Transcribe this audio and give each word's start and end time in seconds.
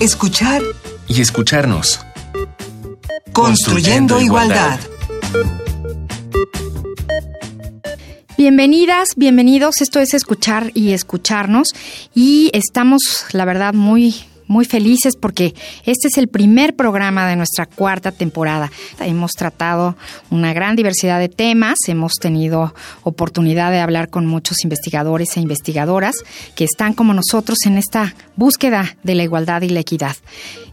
escuchar 0.00 0.62
y 1.08 1.20
escucharnos. 1.20 2.00
Construyendo, 3.32 4.20
igualdad. 4.20 4.78
Bienvenidas, 8.36 9.14
bienvenidos. 9.16 9.80
Esto 9.80 9.98
es 9.98 10.14
escuchar 10.14 10.70
y 10.74 10.92
escucharnos. 10.92 11.74
Y 12.14 12.50
estamos, 12.54 13.26
la 13.32 13.44
verdad, 13.44 13.74
muy 13.74 14.14
muy 14.48 14.64
felices 14.64 15.14
porque 15.16 15.54
este 15.84 16.08
es 16.08 16.18
el 16.18 16.28
primer 16.28 16.74
programa 16.74 17.28
de 17.28 17.36
nuestra 17.36 17.66
cuarta 17.66 18.10
temporada. 18.10 18.72
Hemos 18.98 19.32
tratado 19.32 19.96
una 20.30 20.52
gran 20.52 20.74
diversidad 20.74 21.20
de 21.20 21.28
temas, 21.28 21.78
hemos 21.86 22.14
tenido 22.14 22.74
oportunidad 23.04 23.70
de 23.70 23.80
hablar 23.80 24.08
con 24.08 24.26
muchos 24.26 24.64
investigadores 24.64 25.36
e 25.36 25.40
investigadoras 25.40 26.16
que 26.56 26.64
están 26.64 26.94
como 26.94 27.14
nosotros 27.14 27.58
en 27.66 27.78
esta 27.78 28.14
búsqueda 28.36 28.96
de 29.02 29.14
la 29.14 29.22
igualdad 29.22 29.62
y 29.62 29.68
la 29.68 29.80
equidad. 29.80 30.16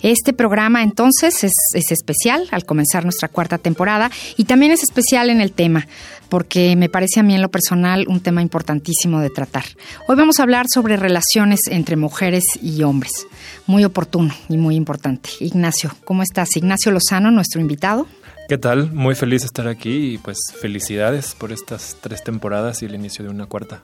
Este 0.02 0.34
programa 0.34 0.82
entonces 0.82 1.44
es, 1.44 1.54
es 1.74 1.92
especial 1.92 2.48
al 2.52 2.66
comenzar 2.66 3.04
nuestra 3.04 3.28
cuarta 3.28 3.58
temporada 3.58 4.10
y 4.38 4.46
también 4.46 4.72
es 4.72 4.84
especial 4.84 5.30
en 5.30 5.42
el 5.42 5.52
tema 5.52 5.88
porque 6.36 6.76
me 6.76 6.90
parece 6.90 7.22
a 7.22 7.24
mí 7.24 7.34
en 7.34 7.42
lo 7.42 7.50
personal 7.50 8.08
un 8.10 8.20
tema 8.20 8.42
importantísimo 8.42 9.22
de 9.22 9.30
tratar. 9.30 9.64
Hoy 10.10 10.18
vamos 10.18 10.38
a 10.38 10.44
hablar 10.44 10.66
sobre 10.68 10.98
relaciones 10.98 11.62
entre 11.72 11.96
mujeres 11.96 12.44
y 12.62 12.84
hombres. 12.84 13.26
Muy 13.68 13.86
oportuno 13.86 14.34
y 14.50 14.58
muy 14.58 14.76
importante. 14.76 15.30
Ignacio, 15.40 15.92
¿cómo 16.04 16.24
estás? 16.24 16.58
Ignacio 16.58 16.92
Lozano, 16.92 17.32
nuestro 17.32 17.62
invitado. 17.62 18.06
¿Qué 18.50 18.58
tal? 18.58 18.92
Muy 18.92 19.16
feliz 19.16 19.44
de 19.44 19.46
estar 19.46 19.70
aquí 19.70 20.16
y 20.16 20.18
pues 20.18 20.38
felicidades 20.60 21.36
por 21.36 21.54
estas 21.54 21.96
tres 22.02 22.22
temporadas 22.22 22.82
y 22.82 22.88
el 22.88 22.96
inicio 22.96 23.24
de 23.24 23.32
una 23.32 23.46
cuarta. 23.46 23.84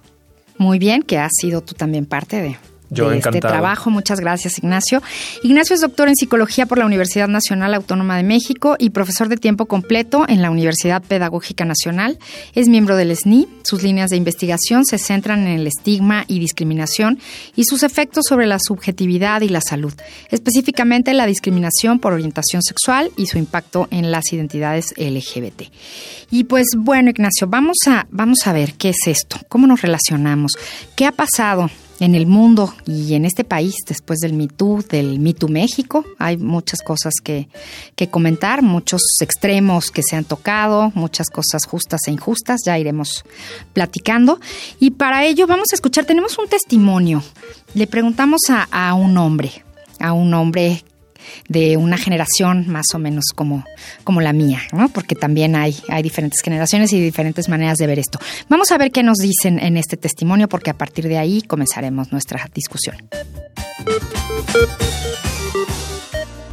Muy 0.57 0.77
bien, 0.77 1.03
que 1.03 1.19
has 1.19 1.31
sido 1.39 1.61
tú 1.61 1.73
también 1.73 2.05
parte 2.05 2.41
de, 2.41 2.57
yo 2.91 3.09
de 3.09 3.17
este 3.17 3.39
trabajo. 3.39 3.89
Muchas 3.89 4.19
gracias, 4.19 4.57
Ignacio. 4.57 5.01
Ignacio 5.43 5.73
es 5.73 5.81
doctor 5.81 6.09
en 6.09 6.15
psicología 6.15 6.65
por 6.65 6.77
la 6.77 6.85
Universidad 6.85 7.29
Nacional 7.29 7.73
Autónoma 7.73 8.17
de 8.17 8.23
México 8.23 8.75
y 8.77 8.89
profesor 8.89 9.29
de 9.29 9.37
tiempo 9.37 9.65
completo 9.65 10.25
en 10.27 10.41
la 10.41 10.51
Universidad 10.51 11.01
Pedagógica 11.01 11.63
Nacional. 11.63 12.19
Es 12.53 12.67
miembro 12.67 12.97
del 12.97 13.15
SNI. 13.15 13.47
Sus 13.63 13.81
líneas 13.81 14.09
de 14.09 14.17
investigación 14.17 14.85
se 14.85 14.97
centran 14.97 15.47
en 15.47 15.59
el 15.59 15.67
estigma 15.67 16.25
y 16.27 16.39
discriminación 16.39 17.19
y 17.55 17.63
sus 17.63 17.83
efectos 17.83 18.25
sobre 18.27 18.45
la 18.45 18.57
subjetividad 18.59 19.41
y 19.41 19.47
la 19.47 19.61
salud, 19.61 19.93
específicamente 20.29 21.13
la 21.13 21.25
discriminación 21.25 21.99
por 21.99 22.11
orientación 22.11 22.61
sexual 22.61 23.11
y 23.15 23.27
su 23.27 23.37
impacto 23.37 23.87
en 23.91 24.11
las 24.11 24.33
identidades 24.33 24.93
LGBT. 24.97 25.63
Y 26.29 26.43
pues 26.43 26.67
bueno, 26.77 27.09
Ignacio, 27.09 27.47
vamos 27.47 27.77
a 27.87 28.05
vamos 28.11 28.45
a 28.47 28.53
ver 28.53 28.73
qué 28.73 28.89
es 28.89 29.07
esto, 29.07 29.37
cómo 29.47 29.65
nos 29.65 29.81
relacionamos, 29.81 30.51
qué 30.95 31.05
ha 31.05 31.11
pasado 31.13 31.69
en 32.01 32.15
el 32.15 32.25
mundo 32.25 32.73
y 32.87 33.13
en 33.13 33.25
este 33.25 33.43
país 33.43 33.75
después 33.87 34.19
del 34.19 34.33
Me 34.33 34.47
del 34.89 35.19
Me 35.19 35.35
México. 35.47 36.03
Hay 36.17 36.35
muchas 36.35 36.81
cosas 36.81 37.13
que, 37.23 37.47
que 37.95 38.09
comentar, 38.09 38.63
muchos 38.63 39.01
extremos 39.21 39.91
que 39.91 40.01
se 40.01 40.15
han 40.15 40.25
tocado, 40.25 40.91
muchas 40.95 41.29
cosas 41.29 41.65
justas 41.65 42.01
e 42.07 42.11
injustas, 42.11 42.61
ya 42.65 42.77
iremos 42.79 43.23
platicando. 43.73 44.39
Y 44.79 44.91
para 44.91 45.25
ello 45.25 45.45
vamos 45.45 45.67
a 45.71 45.75
escuchar, 45.75 46.05
tenemos 46.05 46.39
un 46.39 46.47
testimonio. 46.47 47.23
Le 47.75 47.85
preguntamos 47.85 48.41
a, 48.49 48.63
a 48.71 48.95
un 48.95 49.15
hombre, 49.17 49.63
a 49.99 50.13
un 50.13 50.33
hombre 50.33 50.83
de 51.47 51.77
una 51.77 51.97
generación 51.97 52.67
más 52.67 52.87
o 52.93 52.99
menos 52.99 53.25
como, 53.35 53.65
como 54.03 54.21
la 54.21 54.33
mía, 54.33 54.59
¿no? 54.71 54.89
Porque 54.89 55.15
también 55.15 55.55
hay, 55.55 55.75
hay 55.89 56.03
diferentes 56.03 56.41
generaciones 56.41 56.93
y 56.93 57.01
diferentes 57.01 57.49
maneras 57.49 57.77
de 57.77 57.87
ver 57.87 57.99
esto. 57.99 58.19
Vamos 58.49 58.71
a 58.71 58.77
ver 58.77 58.91
qué 58.91 59.03
nos 59.03 59.17
dicen 59.17 59.59
en 59.59 59.77
este 59.77 59.97
testimonio, 59.97 60.47
porque 60.47 60.69
a 60.69 60.77
partir 60.77 61.07
de 61.07 61.17
ahí 61.17 61.41
comenzaremos 61.41 62.11
nuestra 62.11 62.49
discusión. 62.53 62.95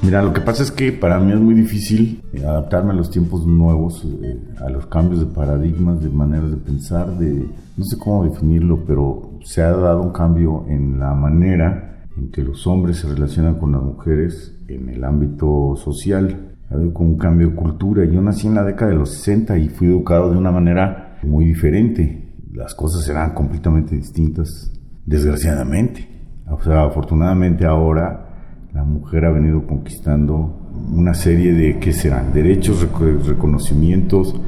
Mira, 0.00 0.22
lo 0.22 0.32
que 0.32 0.40
pasa 0.40 0.62
es 0.62 0.70
que 0.70 0.92
para 0.92 1.18
mí 1.18 1.32
es 1.32 1.40
muy 1.40 1.54
difícil 1.54 2.22
adaptarme 2.42 2.92
a 2.92 2.96
los 2.96 3.10
tiempos 3.10 3.46
nuevos, 3.46 4.04
eh, 4.04 4.38
a 4.64 4.70
los 4.70 4.86
cambios 4.86 5.20
de 5.20 5.26
paradigmas, 5.26 6.00
de 6.00 6.08
maneras 6.08 6.50
de 6.50 6.56
pensar, 6.56 7.18
de 7.18 7.46
no 7.76 7.84
sé 7.84 7.98
cómo 7.98 8.24
definirlo, 8.24 8.84
pero 8.86 9.32
se 9.44 9.60
ha 9.60 9.70
dado 9.70 10.02
un 10.02 10.12
cambio 10.12 10.64
en 10.68 10.98
la 10.98 11.12
manera 11.14 11.97
en 12.18 12.30
que 12.30 12.42
los 12.42 12.66
hombres 12.66 12.98
se 12.98 13.08
relacionan 13.08 13.58
con 13.58 13.72
las 13.72 13.82
mujeres 13.82 14.56
en 14.68 14.88
el 14.88 15.04
ámbito 15.04 15.74
social. 15.76 16.54
Ha 16.70 16.74
habido 16.74 16.92
un 16.98 17.16
cambio 17.16 17.48
de 17.50 17.54
cultura. 17.54 18.04
Yo 18.04 18.20
nací 18.20 18.46
en 18.46 18.54
la 18.54 18.64
década 18.64 18.90
de 18.90 18.98
los 18.98 19.10
60 19.10 19.58
y 19.58 19.68
fui 19.68 19.88
educado 19.88 20.30
de 20.30 20.38
una 20.38 20.50
manera 20.50 21.18
muy 21.22 21.44
diferente. 21.44 22.34
Las 22.52 22.74
cosas 22.74 23.08
eran 23.08 23.34
completamente 23.34 23.94
distintas, 23.94 24.72
desgraciadamente. 25.06 26.08
O 26.50 26.60
sea, 26.60 26.84
afortunadamente 26.84 27.64
ahora 27.64 28.28
la 28.72 28.84
mujer 28.84 29.24
ha 29.24 29.32
venido 29.32 29.66
conquistando 29.66 30.70
una 30.92 31.14
serie 31.14 31.52
de, 31.52 31.78
¿qué 31.78 31.92
serán? 31.92 32.32
Derechos, 32.32 32.86
reconocimientos, 33.26 34.38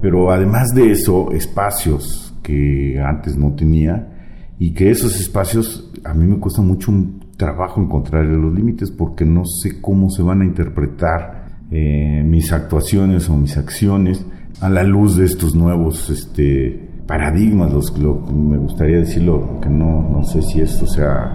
pero 0.00 0.30
además 0.30 0.68
de 0.74 0.92
eso, 0.92 1.32
espacios 1.32 2.34
que 2.42 3.00
antes 3.00 3.36
no 3.36 3.54
tenía 3.54 4.17
y 4.58 4.72
que 4.72 4.90
esos 4.90 5.20
espacios 5.20 5.90
a 6.04 6.14
mí 6.14 6.26
me 6.26 6.38
cuesta 6.38 6.62
mucho 6.62 6.90
un 6.90 7.20
trabajo 7.36 7.80
encontrar 7.80 8.24
los 8.24 8.52
límites 8.52 8.90
porque 8.90 9.24
no 9.24 9.44
sé 9.44 9.80
cómo 9.80 10.10
se 10.10 10.22
van 10.22 10.42
a 10.42 10.44
interpretar 10.44 11.46
eh, 11.70 12.22
mis 12.24 12.52
actuaciones 12.52 13.28
o 13.28 13.36
mis 13.36 13.56
acciones 13.56 14.24
a 14.60 14.68
la 14.68 14.82
luz 14.82 15.16
de 15.16 15.26
estos 15.26 15.54
nuevos 15.54 16.10
este, 16.10 16.88
paradigmas, 17.06 17.72
los, 17.72 17.96
me 17.98 18.58
gustaría 18.58 18.98
decirlo, 18.98 19.60
que 19.62 19.68
no, 19.68 20.08
no 20.10 20.24
sé 20.24 20.42
si 20.42 20.60
esto 20.60 20.86
sea 20.86 21.32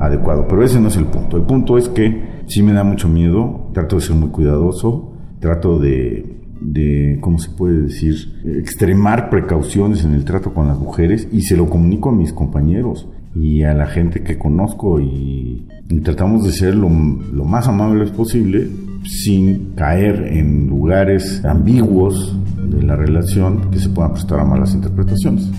adecuado, 0.00 0.46
pero 0.48 0.64
ese 0.64 0.80
no 0.80 0.88
es 0.88 0.96
el 0.96 1.06
punto. 1.06 1.36
El 1.36 1.44
punto 1.44 1.78
es 1.78 1.88
que 1.88 2.42
sí 2.46 2.62
me 2.62 2.72
da 2.72 2.82
mucho 2.82 3.08
miedo, 3.08 3.70
trato 3.72 3.96
de 3.96 4.02
ser 4.02 4.16
muy 4.16 4.30
cuidadoso, 4.30 5.12
trato 5.40 5.78
de 5.78 6.37
de, 6.60 7.18
¿cómo 7.20 7.38
se 7.38 7.50
puede 7.50 7.82
decir?, 7.82 8.40
extremar 8.44 9.30
precauciones 9.30 10.04
en 10.04 10.14
el 10.14 10.24
trato 10.24 10.54
con 10.54 10.68
las 10.68 10.78
mujeres 10.78 11.28
y 11.32 11.42
se 11.42 11.56
lo 11.56 11.68
comunico 11.68 12.10
a 12.10 12.12
mis 12.12 12.32
compañeros 12.32 13.08
y 13.34 13.62
a 13.62 13.74
la 13.74 13.86
gente 13.86 14.22
que 14.22 14.38
conozco 14.38 15.00
y, 15.00 15.66
tratamos 16.04 16.44
de 16.44 16.52
ser 16.52 16.74
lo, 16.74 16.88
lo, 16.88 17.44
más 17.44 17.66
amables 17.66 18.10
posible 18.10 18.68
sin 19.04 19.72
caer 19.74 20.28
en 20.30 20.68
lugares 20.68 21.42
ambiguos 21.44 22.36
de 22.70 22.82
la 22.82 22.94
relación 22.94 23.70
que 23.70 23.78
se 23.78 23.88
puedan 23.88 24.12
prestar 24.12 24.40
a 24.40 24.44
malas 24.44 24.74
interpretaciones. 24.74 25.50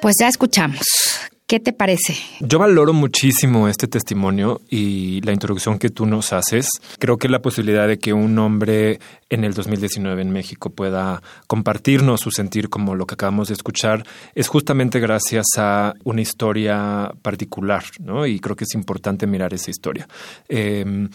Pues 0.00 0.14
ya 0.20 0.28
escuchamos. 0.28 1.25
¿Qué 1.46 1.60
te 1.60 1.72
parece? 1.72 2.16
Yo 2.40 2.58
valoro 2.58 2.92
muchísimo 2.92 3.68
este 3.68 3.86
testimonio 3.86 4.62
y 4.68 5.20
la 5.20 5.32
introducción 5.32 5.78
que 5.78 5.90
tú 5.90 6.04
nos 6.04 6.32
haces. 6.32 6.68
Creo 6.98 7.18
que 7.18 7.28
la 7.28 7.40
posibilidad 7.40 7.86
de 7.86 8.00
que 8.00 8.12
un 8.12 8.36
hombre 8.40 8.98
en 9.30 9.44
el 9.44 9.54
2019 9.54 10.22
en 10.22 10.30
México 10.30 10.70
pueda 10.70 11.22
compartirnos 11.46 12.20
su 12.20 12.32
sentir 12.32 12.68
como 12.68 12.96
lo 12.96 13.06
que 13.06 13.14
acabamos 13.14 13.46
de 13.46 13.54
escuchar 13.54 14.04
es 14.34 14.48
justamente 14.48 14.98
gracias 14.98 15.46
a 15.56 15.94
una 16.02 16.20
historia 16.20 17.12
particular, 17.22 17.84
¿no? 18.00 18.26
Y 18.26 18.40
creo 18.40 18.56
que 18.56 18.64
es 18.64 18.74
importante 18.74 19.28
mirar 19.28 19.54
esa 19.54 19.70
historia. 19.70 20.08
Em, 20.48 21.08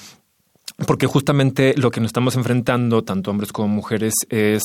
porque 0.87 1.07
justamente 1.07 1.73
lo 1.75 1.91
que 1.91 1.99
nos 1.99 2.07
estamos 2.07 2.37
enfrentando, 2.37 3.03
tanto 3.03 3.31
hombres 3.31 3.51
como 3.51 3.67
mujeres, 3.67 4.13
es 4.29 4.63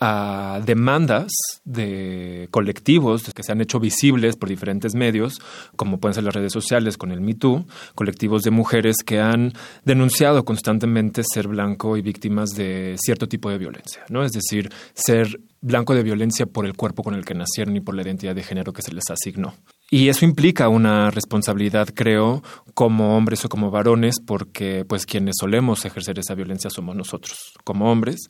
a 0.00 0.60
demandas 0.64 1.30
de 1.64 2.48
colectivos 2.50 3.32
que 3.34 3.42
se 3.42 3.52
han 3.52 3.60
hecho 3.60 3.78
visibles 3.78 4.36
por 4.36 4.48
diferentes 4.48 4.94
medios, 4.94 5.40
como 5.76 6.00
pueden 6.00 6.14
ser 6.14 6.24
las 6.24 6.34
redes 6.34 6.52
sociales 6.52 6.96
con 6.96 7.12
el 7.12 7.20
MeToo, 7.20 7.66
colectivos 7.94 8.42
de 8.42 8.50
mujeres 8.50 8.96
que 9.04 9.20
han 9.20 9.52
denunciado 9.84 10.44
constantemente 10.46 11.22
ser 11.22 11.48
blanco 11.48 11.98
y 11.98 12.02
víctimas 12.02 12.50
de 12.50 12.96
cierto 12.98 13.28
tipo 13.28 13.50
de 13.50 13.58
violencia, 13.58 14.02
¿no? 14.08 14.24
Es 14.24 14.32
decir, 14.32 14.70
ser 14.94 15.38
blanco 15.60 15.94
de 15.94 16.02
violencia 16.02 16.46
por 16.46 16.64
el 16.64 16.74
cuerpo 16.74 17.02
con 17.02 17.14
el 17.14 17.26
que 17.26 17.34
nacieron 17.34 17.76
y 17.76 17.80
por 17.80 17.94
la 17.94 18.02
identidad 18.02 18.34
de 18.34 18.42
género 18.42 18.72
que 18.72 18.80
se 18.82 18.94
les 18.94 19.10
asignó. 19.10 19.54
Y 19.90 20.08
eso 20.08 20.24
implica 20.24 20.68
una 20.68 21.10
responsabilidad, 21.10 21.88
creo, 21.92 22.42
como 22.74 23.16
hombres 23.16 23.44
o 23.44 23.48
como 23.48 23.70
varones, 23.70 24.16
porque 24.24 24.84
pues 24.88 25.04
quienes 25.04 25.36
solemos 25.38 25.84
ejercer 25.84 26.18
esa 26.18 26.34
violencia 26.34 26.70
somos 26.70 26.96
nosotros, 26.96 27.52
como 27.64 27.90
hombres. 27.90 28.28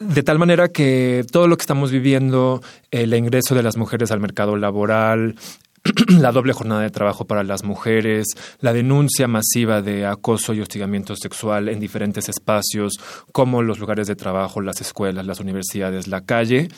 De 0.00 0.22
tal 0.24 0.38
manera 0.40 0.68
que 0.68 1.24
todo 1.30 1.46
lo 1.46 1.56
que 1.56 1.62
estamos 1.62 1.92
viviendo, 1.92 2.60
el 2.90 3.14
ingreso 3.14 3.54
de 3.54 3.62
las 3.62 3.76
mujeres 3.76 4.10
al 4.10 4.18
mercado 4.18 4.56
laboral, 4.56 5.36
la 6.08 6.32
doble 6.32 6.52
jornada 6.52 6.80
de 6.80 6.90
trabajo 6.90 7.26
para 7.26 7.44
las 7.44 7.62
mujeres, 7.62 8.26
la 8.60 8.72
denuncia 8.72 9.28
masiva 9.28 9.82
de 9.82 10.06
acoso 10.06 10.54
y 10.54 10.60
hostigamiento 10.60 11.14
sexual 11.14 11.68
en 11.68 11.78
diferentes 11.78 12.28
espacios, 12.28 12.94
como 13.32 13.62
los 13.62 13.78
lugares 13.78 14.06
de 14.06 14.16
trabajo, 14.16 14.62
las 14.62 14.80
escuelas, 14.80 15.26
las 15.26 15.40
universidades, 15.40 16.08
la 16.08 16.22
calle, 16.22 16.68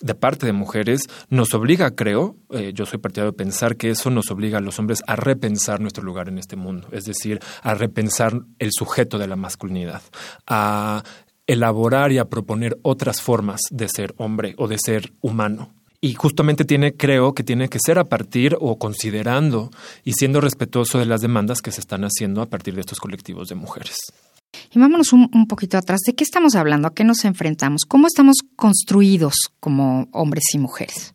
de 0.00 0.14
parte 0.14 0.46
de 0.46 0.52
mujeres, 0.52 1.02
nos 1.28 1.52
obliga, 1.52 1.90
creo, 1.94 2.36
eh, 2.50 2.72
yo 2.74 2.86
soy 2.86 2.98
partidario 2.98 3.32
de 3.32 3.36
pensar 3.36 3.76
que 3.76 3.90
eso 3.90 4.10
nos 4.10 4.30
obliga 4.30 4.58
a 4.58 4.62
los 4.62 4.78
hombres 4.78 5.02
a 5.06 5.14
repensar 5.14 5.80
nuestro 5.80 6.02
lugar 6.02 6.28
en 6.28 6.38
este 6.38 6.56
mundo, 6.56 6.88
es 6.90 7.04
decir, 7.04 7.40
a 7.62 7.74
repensar 7.74 8.40
el 8.58 8.70
sujeto 8.72 9.18
de 9.18 9.28
la 9.28 9.36
masculinidad, 9.36 10.02
a 10.46 11.04
elaborar 11.46 12.12
y 12.12 12.18
a 12.18 12.26
proponer 12.26 12.78
otras 12.82 13.20
formas 13.20 13.60
de 13.70 13.88
ser 13.88 14.14
hombre 14.18 14.54
o 14.58 14.68
de 14.68 14.78
ser 14.78 15.12
humano. 15.20 15.70
y 16.00 16.12
justamente 16.12 16.66
tiene, 16.66 16.92
creo 16.92 17.32
que 17.32 17.42
tiene 17.42 17.70
que 17.70 17.78
ser 17.82 17.98
a 17.98 18.04
partir 18.04 18.58
o 18.60 18.78
considerando 18.78 19.70
y 20.04 20.12
siendo 20.12 20.42
respetuoso 20.42 20.98
de 20.98 21.06
las 21.06 21.22
demandas 21.22 21.62
que 21.62 21.70
se 21.70 21.80
están 21.80 22.04
haciendo 22.04 22.42
a 22.42 22.46
partir 22.46 22.74
de 22.74 22.82
estos 22.82 22.98
colectivos 22.98 23.48
de 23.48 23.54
mujeres. 23.54 23.96
Y 24.74 24.78
vámonos 24.78 25.14
un, 25.14 25.30
un, 25.32 25.46
poquito 25.46 25.78
atrás. 25.78 26.00
¿De 26.06 26.14
qué 26.14 26.22
estamos 26.22 26.56
hablando? 26.56 26.88
¿A 26.88 26.94
qué 26.94 27.04
nos 27.04 27.24
enfrentamos? 27.24 27.82
¿Cómo 27.88 28.06
estamos 28.06 28.36
construidos 28.54 29.34
como 29.60 30.06
hombres 30.12 30.44
y 30.52 30.58
mujeres? 30.58 31.14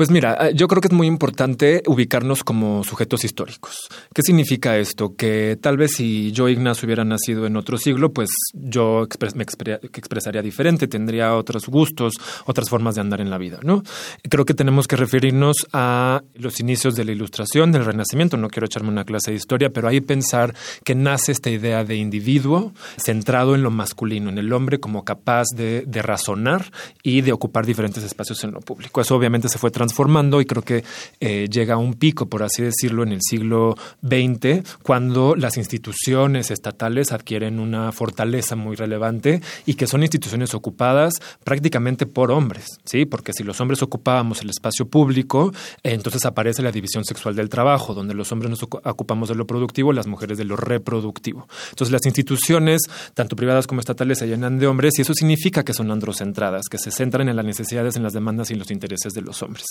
Pues 0.00 0.10
mira, 0.10 0.34
eh, 0.40 0.52
yo 0.54 0.66
creo 0.66 0.80
que 0.80 0.88
es 0.88 0.94
muy 0.94 1.06
importante 1.06 1.82
ubicarnos 1.86 2.42
como 2.42 2.82
sujetos 2.84 3.22
históricos. 3.22 3.86
¿Qué 4.14 4.22
significa 4.22 4.78
esto? 4.78 5.14
Que 5.14 5.58
tal 5.60 5.76
vez 5.76 5.92
si 5.92 6.32
yo, 6.32 6.48
Ignacio, 6.48 6.86
hubiera 6.86 7.04
nacido 7.04 7.44
en 7.44 7.54
otro 7.54 7.76
siglo, 7.76 8.10
pues 8.10 8.30
yo 8.54 9.06
me 9.34 9.42
expresaría 9.42 10.40
diferente, 10.40 10.88
tendría 10.88 11.36
otros 11.36 11.66
gustos, 11.66 12.14
otras 12.46 12.70
formas 12.70 12.94
de 12.94 13.02
andar 13.02 13.20
en 13.20 13.28
la 13.28 13.36
vida, 13.36 13.58
¿no? 13.62 13.82
Creo 14.30 14.46
que 14.46 14.54
tenemos 14.54 14.88
que 14.88 14.96
referirnos 14.96 15.66
a 15.74 16.22
los 16.32 16.60
inicios 16.60 16.94
de 16.94 17.04
la 17.04 17.12
Ilustración, 17.12 17.70
del 17.70 17.84
Renacimiento. 17.84 18.38
No 18.38 18.48
quiero 18.48 18.64
echarme 18.64 18.88
una 18.88 19.04
clase 19.04 19.32
de 19.32 19.36
historia, 19.36 19.68
pero 19.68 19.86
ahí 19.86 20.00
pensar 20.00 20.54
que 20.82 20.94
nace 20.94 21.30
esta 21.30 21.50
idea 21.50 21.84
de 21.84 21.96
individuo 21.96 22.72
centrado 22.96 23.54
en 23.54 23.62
lo 23.62 23.70
masculino, 23.70 24.30
en 24.30 24.38
el 24.38 24.50
hombre 24.54 24.80
como 24.80 25.04
capaz 25.04 25.48
de, 25.54 25.84
razonar 26.00 26.72
y 27.02 27.20
de 27.20 27.32
ocupar 27.32 27.66
diferentes 27.66 28.02
espacios 28.02 28.42
en 28.44 28.52
lo 28.52 28.60
público. 28.60 29.02
Eso 29.02 29.14
obviamente 29.14 29.50
se 29.50 29.58
fue 29.58 29.70
transformando 29.70 29.89
transformando 29.90 30.40
y 30.40 30.44
creo 30.44 30.62
que 30.62 30.84
eh, 31.18 31.48
llega 31.50 31.74
a 31.74 31.78
un 31.78 31.94
pico, 31.94 32.26
por 32.26 32.44
así 32.44 32.62
decirlo, 32.62 33.02
en 33.02 33.10
el 33.10 33.20
siglo 33.20 33.74
XX, 34.02 34.62
cuando 34.84 35.34
las 35.34 35.56
instituciones 35.56 36.52
estatales 36.52 37.10
adquieren 37.10 37.58
una 37.58 37.90
fortaleza 37.90 38.54
muy 38.54 38.76
relevante 38.76 39.40
y 39.66 39.74
que 39.74 39.88
son 39.88 40.02
instituciones 40.02 40.54
ocupadas 40.54 41.14
prácticamente 41.42 42.06
por 42.06 42.30
hombres, 42.30 42.66
¿sí? 42.84 43.04
Porque 43.04 43.32
si 43.32 43.42
los 43.42 43.60
hombres 43.60 43.82
ocupábamos 43.82 44.42
el 44.42 44.50
espacio 44.50 44.86
público, 44.86 45.52
entonces 45.82 46.24
aparece 46.24 46.62
la 46.62 46.70
división 46.70 47.04
sexual 47.04 47.34
del 47.34 47.48
trabajo, 47.48 47.92
donde 47.92 48.14
los 48.14 48.30
hombres 48.30 48.50
nos 48.50 48.62
ocupamos 48.62 49.28
de 49.28 49.34
lo 49.34 49.46
productivo, 49.46 49.92
las 49.92 50.06
mujeres 50.06 50.38
de 50.38 50.44
lo 50.44 50.56
reproductivo. 50.56 51.48
Entonces 51.70 51.90
las 51.90 52.06
instituciones, 52.06 52.82
tanto 53.14 53.34
privadas 53.34 53.66
como 53.66 53.80
estatales, 53.80 54.18
se 54.18 54.28
llenan 54.28 54.60
de 54.60 54.68
hombres 54.68 54.98
y 54.98 55.02
eso 55.02 55.14
significa 55.14 55.64
que 55.64 55.72
son 55.72 55.90
androcentradas, 55.90 56.68
que 56.70 56.78
se 56.78 56.92
centran 56.92 57.28
en 57.28 57.34
las 57.34 57.44
necesidades, 57.44 57.96
en 57.96 58.04
las 58.04 58.12
demandas 58.12 58.50
y 58.50 58.52
en 58.52 58.60
los 58.60 58.70
intereses 58.70 59.12
de 59.14 59.22
los 59.22 59.42
hombres. 59.42 59.64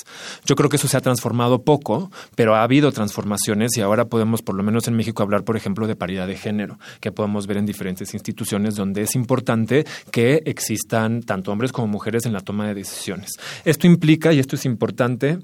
Yo 0.46 0.56
creo 0.56 0.70
que 0.70 0.78
eso 0.78 0.88
se 0.88 0.98
ha 0.98 1.02
transformado 1.02 1.64
poco, 1.64 2.12
pero 2.36 2.56
ha 2.56 2.64
habido 2.64 2.92
transformaciones 2.92 3.78
y 3.78 3.82
ahora 3.82 4.06
podemos, 4.06 4.42
por 4.42 4.56
lo 4.56 4.64
menos 4.64 4.88
en 4.88 4.96
México, 4.96 5.24
hablar, 5.24 5.44
por 5.44 5.58
ejemplo, 5.58 5.88
de 5.88 5.96
paridad 5.96 6.28
de 6.28 6.36
género, 6.36 6.80
que 7.00 7.12
podemos 7.12 7.48
ver 7.48 7.58
en 7.58 7.66
diferentes 7.66 8.14
instituciones 8.14 8.76
donde 8.76 9.02
es 9.02 9.16
importante 9.16 9.86
que 10.12 10.42
existan 10.46 11.22
tanto 11.22 11.52
hombres 11.52 11.72
como 11.72 11.88
mujeres 11.88 12.26
en 12.26 12.34
la 12.34 12.42
toma 12.42 12.68
de 12.68 12.74
decisiones. 12.74 13.32
Esto 13.66 13.88
implica, 13.88 14.34
y 14.34 14.40
esto 14.40 14.56
es 14.56 14.66
importante, 14.66 15.40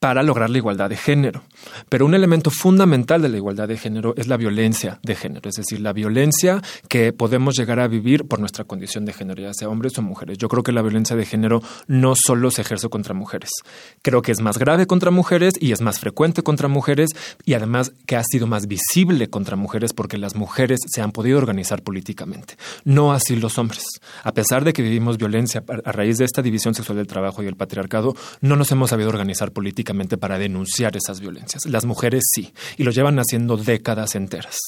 para 0.00 0.22
lograr 0.22 0.48
la 0.48 0.56
igualdad 0.56 0.88
de 0.88 0.96
género. 0.96 1.44
Pero 1.90 2.06
un 2.06 2.14
elemento 2.14 2.50
fundamental 2.50 3.20
de 3.20 3.28
la 3.28 3.36
igualdad 3.36 3.68
de 3.68 3.76
género 3.76 4.14
es 4.16 4.28
la 4.28 4.38
violencia 4.38 4.98
de 5.02 5.14
género, 5.14 5.50
es 5.50 5.56
decir, 5.56 5.80
la 5.80 5.92
violencia 5.92 6.62
que 6.88 7.12
podemos 7.12 7.54
llegar 7.54 7.80
a 7.80 7.86
vivir 7.86 8.26
por 8.26 8.40
nuestra 8.40 8.64
condición 8.64 9.04
de 9.04 9.12
género, 9.12 9.42
ya 9.42 9.52
sea 9.52 9.68
hombres 9.68 9.98
o 9.98 10.02
mujeres. 10.02 10.38
Yo 10.38 10.48
creo 10.48 10.62
que 10.62 10.72
la 10.72 10.80
violencia 10.80 11.16
de 11.16 11.26
género 11.26 11.62
no 11.86 12.14
solo 12.16 12.50
se 12.50 12.62
ejerce 12.62 12.88
contra 12.88 13.12
mujeres, 13.12 13.50
creo 14.00 14.22
que 14.22 14.32
es 14.32 14.40
más 14.40 14.56
grave 14.56 14.86
contra 14.86 15.10
mujeres 15.10 15.52
y 15.60 15.72
es 15.72 15.82
más 15.82 16.00
frecuente 16.00 16.42
contra 16.42 16.66
mujeres 16.66 17.10
y 17.44 17.52
además 17.52 17.92
que 18.06 18.16
ha 18.16 18.24
sido 18.24 18.46
más 18.46 18.66
visible 18.68 19.28
contra 19.28 19.56
mujeres 19.56 19.92
porque 19.92 20.16
las 20.16 20.34
mujeres 20.34 20.80
se 20.86 21.02
han 21.02 21.12
podido 21.12 21.36
organizar 21.36 21.82
políticamente, 21.82 22.56
no 22.84 23.12
así 23.12 23.36
los 23.36 23.58
hombres. 23.58 23.84
A 24.24 24.32
pesar 24.32 24.64
de 24.64 24.72
que 24.72 24.80
vivimos 24.80 25.18
violencia 25.18 25.62
a 25.84 25.92
raíz 25.92 26.16
de 26.16 26.24
esta 26.24 26.40
división 26.40 26.74
sexual 26.74 26.96
del 26.96 27.06
trabajo 27.06 27.42
y 27.42 27.46
el 27.46 27.56
patriarcado, 27.56 28.14
no 28.40 28.56
nos 28.56 28.72
hemos 28.72 28.88
sabido 28.88 29.10
organizar 29.10 29.52
políticamente 29.52 29.89
para 30.18 30.38
denunciar 30.38 30.96
esas 30.96 31.20
violencias. 31.20 31.66
Las 31.66 31.84
mujeres 31.84 32.22
sí, 32.32 32.52
y 32.76 32.84
lo 32.84 32.90
llevan 32.90 33.18
haciendo 33.18 33.56
décadas 33.56 34.14
enteras. 34.14 34.58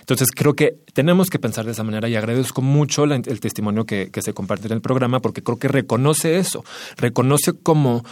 Entonces 0.00 0.28
creo 0.34 0.54
que 0.54 0.78
tenemos 0.92 1.28
que 1.30 1.38
pensar 1.38 1.64
de 1.64 1.72
esa 1.72 1.84
manera 1.84 2.08
y 2.08 2.16
agradezco 2.16 2.62
mucho 2.62 3.04
el 3.04 3.40
testimonio 3.40 3.84
que, 3.84 4.10
que 4.10 4.22
se 4.22 4.32
comparte 4.32 4.66
en 4.66 4.72
el 4.72 4.80
programa 4.80 5.20
porque 5.20 5.42
creo 5.42 5.58
que 5.58 5.68
reconoce 5.68 6.38
eso, 6.38 6.64
reconoce 6.96 7.52
cómo 7.52 8.04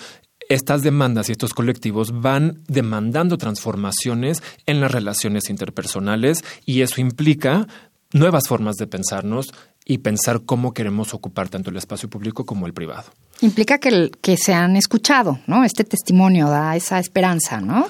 estas 0.48 0.82
demandas 0.82 1.28
y 1.28 1.32
estos 1.32 1.54
colectivos 1.54 2.20
van 2.20 2.62
demandando 2.68 3.36
transformaciones 3.36 4.42
en 4.66 4.80
las 4.80 4.90
relaciones 4.90 5.50
interpersonales 5.50 6.42
y 6.64 6.80
eso 6.82 7.00
implica 7.00 7.66
nuevas 8.12 8.48
formas 8.48 8.76
de 8.76 8.86
pensarnos 8.86 9.52
y 9.84 9.98
pensar 9.98 10.42
cómo 10.44 10.72
queremos 10.72 11.14
ocupar 11.14 11.48
tanto 11.48 11.70
el 11.70 11.76
espacio 11.76 12.08
público 12.08 12.44
como 12.44 12.66
el 12.66 12.74
privado. 12.74 13.10
Implica 13.40 13.78
que, 13.78 14.10
que 14.20 14.36
se 14.36 14.52
han 14.52 14.76
escuchado, 14.76 15.40
¿no? 15.46 15.64
Este 15.64 15.84
testimonio 15.84 16.48
da 16.48 16.74
esa 16.76 16.98
esperanza, 16.98 17.60
¿no? 17.60 17.86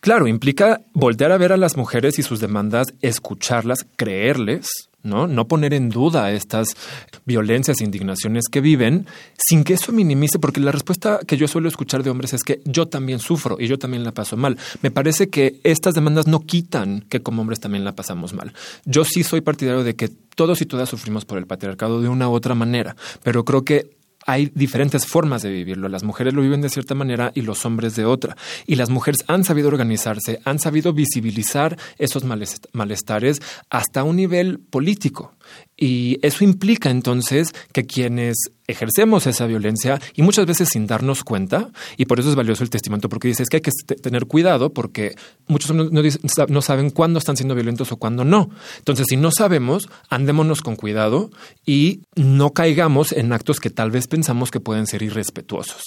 Claro, 0.00 0.28
implica 0.28 0.80
voltear 0.92 1.32
a 1.32 1.38
ver 1.38 1.52
a 1.52 1.56
las 1.56 1.76
mujeres 1.76 2.18
y 2.18 2.22
sus 2.22 2.40
demandas, 2.40 2.94
escucharlas, 3.02 3.84
creerles, 3.96 4.68
¿no? 5.02 5.26
No 5.26 5.48
poner 5.48 5.74
en 5.74 5.88
duda 5.88 6.30
estas 6.32 6.76
violencias 7.24 7.80
e 7.80 7.84
indignaciones 7.84 8.44
que 8.50 8.60
viven 8.60 9.06
sin 9.36 9.64
que 9.64 9.74
eso 9.74 9.92
minimice, 9.92 10.38
porque 10.38 10.60
la 10.60 10.70
respuesta 10.70 11.18
que 11.26 11.36
yo 11.36 11.48
suelo 11.48 11.68
escuchar 11.68 12.02
de 12.02 12.10
hombres 12.10 12.32
es 12.32 12.44
que 12.44 12.60
yo 12.64 12.86
también 12.86 13.18
sufro 13.18 13.56
y 13.58 13.66
yo 13.66 13.78
también 13.78 14.04
la 14.04 14.12
paso 14.12 14.36
mal. 14.36 14.56
Me 14.82 14.90
parece 14.90 15.28
que 15.28 15.60
estas 15.64 15.94
demandas 15.94 16.26
no 16.26 16.40
quitan 16.40 17.00
que 17.08 17.20
como 17.20 17.42
hombres 17.42 17.60
también 17.60 17.84
la 17.84 17.96
pasamos 17.96 18.34
mal. 18.34 18.52
Yo 18.84 19.04
sí 19.04 19.24
soy 19.24 19.40
partidario 19.40 19.82
de 19.82 19.96
que 19.96 20.08
todos 20.08 20.62
y 20.62 20.66
todas 20.66 20.88
sufrimos 20.88 21.24
por 21.24 21.38
el 21.38 21.46
patriarcado 21.46 22.00
de 22.00 22.08
una 22.08 22.28
u 22.28 22.32
otra 22.32 22.54
manera, 22.54 22.94
pero 23.24 23.44
creo 23.44 23.64
que 23.64 23.97
hay 24.28 24.52
diferentes 24.54 25.06
formas 25.06 25.40
de 25.40 25.48
vivirlo. 25.50 25.88
Las 25.88 26.04
mujeres 26.04 26.34
lo 26.34 26.42
viven 26.42 26.60
de 26.60 26.68
cierta 26.68 26.94
manera 26.94 27.32
y 27.34 27.40
los 27.40 27.64
hombres 27.64 27.96
de 27.96 28.04
otra. 28.04 28.36
Y 28.66 28.74
las 28.74 28.90
mujeres 28.90 29.24
han 29.26 29.42
sabido 29.42 29.68
organizarse, 29.68 30.40
han 30.44 30.58
sabido 30.58 30.92
visibilizar 30.92 31.78
esos 31.96 32.24
malestares 32.72 33.40
hasta 33.70 34.04
un 34.04 34.16
nivel 34.16 34.58
político. 34.58 35.32
Y 35.76 36.18
eso 36.22 36.44
implica 36.44 36.90
entonces 36.90 37.52
que 37.72 37.86
quienes 37.86 38.36
ejercemos 38.68 39.26
esa 39.26 39.46
violencia 39.46 39.98
y 40.14 40.22
muchas 40.22 40.44
veces 40.44 40.68
sin 40.68 40.86
darnos 40.86 41.24
cuenta, 41.24 41.70
y 41.96 42.04
por 42.04 42.20
eso 42.20 42.28
es 42.28 42.34
valioso 42.34 42.62
el 42.62 42.70
testimonio, 42.70 43.08
porque 43.08 43.28
dices 43.28 43.48
que 43.48 43.56
hay 43.56 43.60
que 43.62 43.70
tener 43.70 44.26
cuidado 44.26 44.74
porque 44.74 45.14
muchos 45.46 45.74
no, 45.74 45.88
no, 45.88 46.62
saben 46.62 46.90
cuándo 46.90 47.18
están 47.18 47.36
siendo 47.36 47.54
violentos 47.54 47.90
o 47.92 47.96
cuándo 47.96 48.24
no. 48.24 48.50
Entonces, 48.78 49.06
si 49.08 49.16
no 49.16 49.30
sabemos, 49.30 49.88
andémonos 50.10 50.60
con 50.60 50.76
cuidado 50.76 51.30
y 51.64 52.02
no 52.14 52.52
caigamos 52.52 53.12
en 53.12 53.32
actos 53.32 53.58
que 53.58 53.70
tal 53.70 53.90
vez 53.90 54.06
pensamos 54.06 54.50
que 54.50 54.60
pueden 54.60 54.86
ser 54.86 55.02
irrespetuosos. 55.02 55.82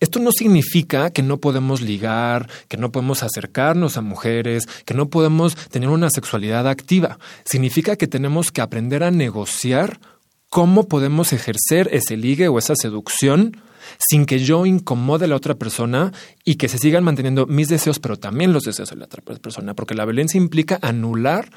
Esto 0.00 0.18
no 0.18 0.30
significa 0.30 1.10
que 1.10 1.22
no 1.22 1.38
podemos 1.38 1.80
ligar, 1.80 2.50
que 2.68 2.76
no 2.76 2.92
podemos 2.92 3.22
acercarnos 3.22 3.96
a 3.96 4.02
mujeres, 4.02 4.64
que 4.84 4.94
no 4.94 5.08
podemos 5.08 5.56
tener 5.70 5.88
una 5.88 6.10
sexualidad 6.10 6.68
activa. 6.68 7.18
Significa 7.44 7.96
que 7.96 8.06
tenemos 8.06 8.52
que 8.52 8.60
aprender 8.60 9.02
a 9.02 9.05
negociar 9.10 10.00
cómo 10.48 10.88
podemos 10.88 11.32
ejercer 11.32 11.88
ese 11.92 12.16
ligue 12.16 12.48
o 12.48 12.58
esa 12.58 12.74
seducción 12.76 13.60
sin 13.98 14.26
que 14.26 14.38
yo 14.38 14.66
incomode 14.66 15.24
a 15.24 15.28
la 15.28 15.36
otra 15.36 15.54
persona 15.54 16.12
y 16.44 16.56
que 16.56 16.68
se 16.68 16.78
sigan 16.78 17.04
manteniendo 17.04 17.46
mis 17.46 17.68
deseos, 17.68 17.98
pero 17.98 18.16
también 18.16 18.52
los 18.52 18.64
deseos 18.64 18.90
de 18.90 18.96
la 18.96 19.04
otra 19.04 19.22
persona, 19.22 19.74
porque 19.74 19.94
la 19.94 20.04
violencia 20.04 20.38
implica 20.38 20.78
anular 20.82 21.50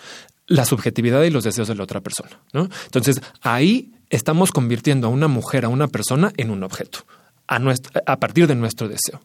la 0.48 0.66
subjetividad 0.66 1.24
y 1.24 1.30
los 1.30 1.44
deseos 1.44 1.68
de 1.68 1.76
la 1.76 1.84
otra 1.84 2.02
persona. 2.02 2.40
Entonces, 2.54 3.22
ahí 3.42 3.94
estamos 4.10 4.52
convirtiendo 4.52 5.08
a 5.08 5.10
una 5.10 5.28
mujer, 5.28 5.66
a 5.66 5.70
una 5.70 5.88
persona, 5.88 6.32
en 6.38 6.50
un 6.50 6.64
objeto. 6.64 7.00
A, 7.48 7.60
a 8.06 8.20
partir 8.20 8.48
de 8.48 8.56
nuestro 8.56 8.88
deseo. 8.88 9.22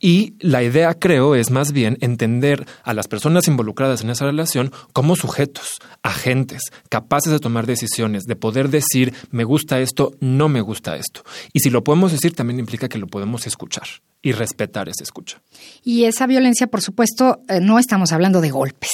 Y 0.00 0.34
la 0.38 0.62
idea, 0.62 0.94
creo, 0.94 1.34
es 1.34 1.50
más 1.50 1.72
bien 1.72 1.98
entender 2.00 2.66
a 2.84 2.94
las 2.94 3.08
personas 3.08 3.48
involucradas 3.48 4.02
en 4.02 4.10
esa 4.10 4.26
relación 4.26 4.72
como 4.92 5.16
sujetos, 5.16 5.78
agentes, 6.02 6.62
capaces 6.88 7.32
de 7.32 7.40
tomar 7.40 7.66
decisiones, 7.66 8.24
de 8.24 8.36
poder 8.36 8.68
decir 8.68 9.14
me 9.30 9.44
gusta 9.44 9.80
esto, 9.80 10.12
no 10.20 10.48
me 10.48 10.60
gusta 10.60 10.96
esto. 10.96 11.24
Y 11.52 11.60
si 11.60 11.70
lo 11.70 11.82
podemos 11.82 12.12
decir, 12.12 12.34
también 12.34 12.60
implica 12.60 12.88
que 12.88 12.98
lo 12.98 13.06
podemos 13.08 13.46
escuchar 13.46 13.86
y 14.22 14.32
respetar 14.32 14.88
esa 14.88 15.02
escucha. 15.02 15.40
Y 15.84 16.04
esa 16.04 16.26
violencia, 16.26 16.66
por 16.66 16.82
supuesto, 16.82 17.40
eh, 17.48 17.60
no 17.60 17.78
estamos 17.78 18.12
hablando 18.12 18.40
de 18.40 18.50
golpes. 18.50 18.90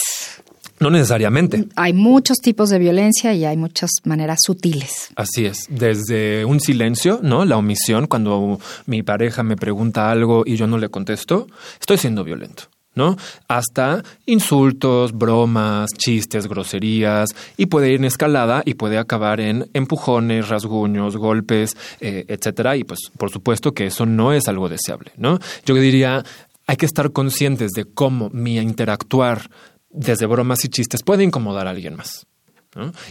No 0.84 0.90
necesariamente. 0.90 1.64
Hay 1.76 1.94
muchos 1.94 2.36
tipos 2.42 2.68
de 2.68 2.78
violencia 2.78 3.32
y 3.32 3.46
hay 3.46 3.56
muchas 3.56 3.88
maneras 4.04 4.40
sutiles. 4.44 5.08
Así 5.16 5.46
es. 5.46 5.66
Desde 5.70 6.44
un 6.44 6.60
silencio, 6.60 7.20
¿no? 7.22 7.46
La 7.46 7.56
omisión, 7.56 8.06
cuando 8.06 8.60
mi 8.84 9.02
pareja 9.02 9.42
me 9.42 9.56
pregunta 9.56 10.10
algo 10.10 10.42
y 10.44 10.56
yo 10.56 10.66
no 10.66 10.76
le 10.76 10.90
contesto, 10.90 11.46
estoy 11.80 11.96
siendo 11.96 12.22
violento. 12.22 12.64
¿no? 12.94 13.16
Hasta 13.48 14.04
insultos, 14.26 15.12
bromas, 15.12 15.90
chistes, 15.96 16.46
groserías, 16.46 17.30
y 17.56 17.66
puede 17.66 17.88
ir 17.88 17.96
en 17.96 18.04
escalada 18.04 18.62
y 18.66 18.74
puede 18.74 18.98
acabar 18.98 19.40
en 19.40 19.70
empujones, 19.72 20.50
rasguños, 20.50 21.16
golpes, 21.16 21.78
eh, 22.00 22.26
etcétera. 22.28 22.76
Y 22.76 22.84
pues, 22.84 23.10
por 23.16 23.30
supuesto 23.30 23.72
que 23.72 23.86
eso 23.86 24.04
no 24.04 24.34
es 24.34 24.48
algo 24.48 24.68
deseable, 24.68 25.12
¿no? 25.16 25.38
Yo 25.64 25.74
diría, 25.76 26.22
hay 26.66 26.76
que 26.76 26.86
estar 26.86 27.10
conscientes 27.10 27.72
de 27.72 27.84
cómo 27.84 28.30
mi 28.30 28.58
interactuar 28.58 29.50
desde 29.94 30.26
bromas 30.26 30.64
y 30.64 30.68
chistes 30.68 31.02
puede 31.02 31.24
incomodar 31.24 31.66
a 31.66 31.70
alguien 31.70 31.96
más. 31.96 32.26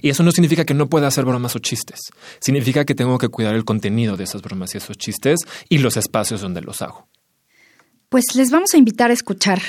Y 0.01 0.09
eso 0.09 0.23
no 0.23 0.31
significa 0.31 0.65
que 0.65 0.73
no 0.73 0.89
pueda 0.89 1.07
hacer 1.07 1.23
bromas 1.23 1.55
o 1.55 1.59
chistes. 1.59 2.11
Significa 2.41 2.83
que 2.83 2.95
tengo 2.95 3.17
que 3.17 3.29
cuidar 3.29 3.55
el 3.55 3.63
contenido 3.63 4.17
de 4.17 4.25
esas 4.25 4.41
bromas 4.41 4.73
y 4.73 4.77
esos 4.77 4.97
chistes 4.97 5.39
y 5.69 5.77
los 5.77 5.95
espacios 5.95 6.41
donde 6.41 6.61
los 6.61 6.81
hago. 6.81 7.07
Pues 8.09 8.35
les 8.35 8.51
vamos 8.51 8.73
a 8.73 8.77
invitar 8.77 9.09
a 9.09 9.13
escuchar 9.13 9.61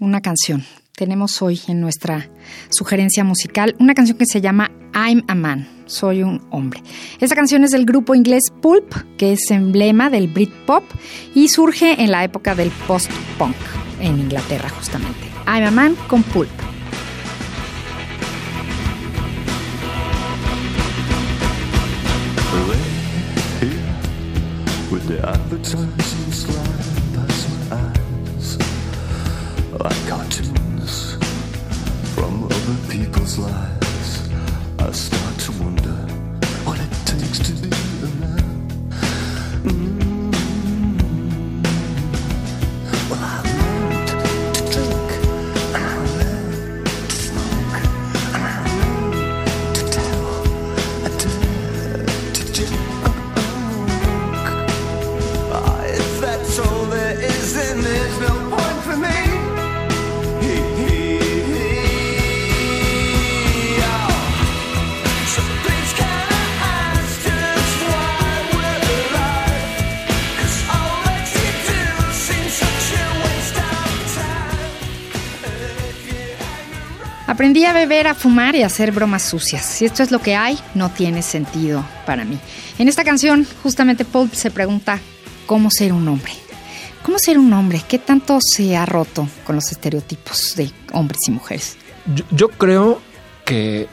una 0.00 0.20
canción. 0.20 0.64
Tenemos 0.96 1.40
hoy 1.40 1.60
en 1.68 1.80
nuestra 1.80 2.28
sugerencia 2.70 3.22
musical 3.22 3.76
una 3.78 3.94
canción 3.94 4.18
que 4.18 4.26
se 4.26 4.40
llama 4.40 4.70
I'm 4.92 5.24
a 5.28 5.34
Man, 5.34 5.66
soy 5.86 6.22
un 6.22 6.46
hombre. 6.50 6.82
Esta 7.20 7.36
canción 7.36 7.64
es 7.64 7.70
del 7.70 7.86
grupo 7.86 8.14
inglés 8.14 8.42
Pulp, 8.60 8.92
que 9.16 9.32
es 9.32 9.50
emblema 9.50 10.10
del 10.10 10.26
Britpop 10.26 10.84
y 11.34 11.48
surge 11.48 12.02
en 12.02 12.10
la 12.10 12.24
época 12.24 12.54
del 12.54 12.70
post-punk 12.86 13.56
en 14.00 14.18
Inglaterra 14.18 14.68
justamente. 14.68 15.29
I'm 15.46 15.64
a 15.64 15.70
Man 15.70 15.96
con 16.08 16.22
like 29.78 30.08
cartoons 30.08 31.16
from 32.14 32.44
other 32.44 32.76
people's 32.88 33.38
lives. 33.38 33.79
Aprendí 77.40 77.64
a 77.64 77.72
beber, 77.72 78.06
a 78.06 78.14
fumar 78.14 78.54
y 78.54 78.62
a 78.62 78.66
hacer 78.66 78.92
bromas 78.92 79.22
sucias. 79.22 79.64
Si 79.64 79.86
esto 79.86 80.02
es 80.02 80.10
lo 80.10 80.18
que 80.18 80.36
hay, 80.36 80.58
no 80.74 80.90
tiene 80.90 81.22
sentido 81.22 81.82
para 82.04 82.22
mí. 82.22 82.38
En 82.78 82.86
esta 82.86 83.02
canción, 83.02 83.46
justamente 83.62 84.04
Paul 84.04 84.30
se 84.30 84.50
pregunta 84.50 85.00
cómo 85.46 85.70
ser 85.70 85.94
un 85.94 86.06
hombre. 86.06 86.32
¿Cómo 87.02 87.18
ser 87.18 87.38
un 87.38 87.50
hombre? 87.54 87.80
¿Qué 87.88 87.98
tanto 87.98 88.40
se 88.42 88.76
ha 88.76 88.84
roto 88.84 89.26
con 89.46 89.56
los 89.56 89.72
estereotipos 89.72 90.54
de 90.54 90.70
hombres 90.92 91.20
y 91.28 91.30
mujeres? 91.30 91.78
Yo, 92.30 92.50
creo 92.50 93.00
que 93.46 93.88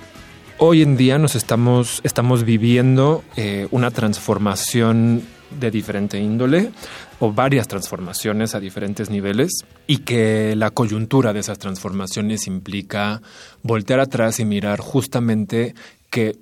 hoy 0.57 0.81
en 0.81 0.97
día 0.97 1.17
nos 1.17 1.35
estamos, 1.35 2.01
estamos 2.03 2.43
viviendo 2.43 3.23
eh, 3.37 3.69
una 3.71 3.91
transformación 3.91 5.23
de 5.51 5.71
diferente 5.71 6.19
índole 6.19 6.71
o 7.19 7.31
varias 7.31 7.67
transformaciones 7.67 8.55
a 8.55 8.59
diferentes 8.59 9.09
niveles 9.09 9.51
y 9.87 9.99
que 9.99 10.55
la 10.55 10.71
coyuntura 10.71 11.33
de 11.33 11.39
esas 11.39 11.59
transformaciones 11.59 12.47
implica 12.47 13.21
voltear 13.63 13.99
atrás 13.99 14.39
y 14.39 14.45
mirar 14.45 14.79
justamente 14.79 15.73
que 16.09 16.37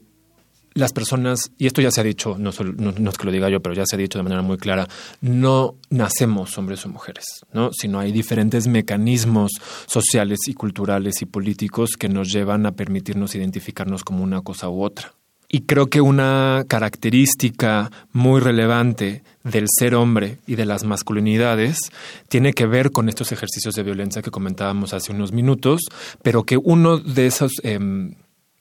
las 0.76 0.92
personas, 0.92 1.52
y 1.58 1.68
esto 1.68 1.82
ya 1.82 1.90
se 1.90 2.02
ha 2.02 2.04
dicho, 2.04 2.36
no, 2.38 2.52
no, 2.76 2.92
no, 2.92 3.10
es 3.10 3.18
que 3.18 3.26
lo 3.26 3.32
diga 3.32 3.50
yo, 3.50 3.62
pero 3.62 3.74
ya 3.74 3.86
se 3.86 3.96
ha 3.96 3.98
dicho 4.00 4.20
de 4.20 4.24
manera 4.24 4.42
muy 4.42 4.58
clara, 4.58 4.88
no 5.22 5.76
nacemos 5.90 6.58
hombres 6.58 6.86
o 6.86 6.90
mujeres, 6.90 7.46
¿no? 7.54 7.72
sino 7.72 7.98
hay 8.00 8.12
diferentes 8.12 8.68
mecanismos 8.68 9.52
sociales 9.88 10.40
y 10.48 10.54
culturales 10.54 11.22
y 11.22 11.26
políticos 11.26 11.92
que 11.98 12.10
nos 12.10 12.30
llevan 12.30 12.66
a 12.66 12.74
permitirnos 12.74 13.36
identificarnos 13.36 14.04
como 14.04 14.22
una 14.22 14.42
cosa 14.42 14.70
u 14.70 14.84
otra. 14.84 15.14
Y 15.48 15.62
creo 15.62 15.88
que 15.88 16.02
una 16.02 16.66
característica 16.68 17.92
muy 18.12 18.42
relevante 18.42 19.24
del 19.44 19.68
ser 19.70 19.96
hombre 19.96 20.40
y 20.48 20.56
de 20.56 20.66
las 20.66 20.84
masculinidades 20.84 21.92
tiene 22.30 22.54
que 22.54 22.66
ver 22.66 22.92
con 22.92 23.10
estos 23.10 23.32
ejercicios 23.32 23.76
de 23.76 23.84
violencia 23.84 24.22
que 24.22 24.32
comentábamos 24.32 24.94
hace 24.94 25.12
unos 25.12 25.32
minutos, 25.32 25.82
pero 26.22 26.44
que 26.44 26.58
uno 26.58 26.98
de 26.98 27.28
esos... 27.28 27.54
Eh, 27.64 27.80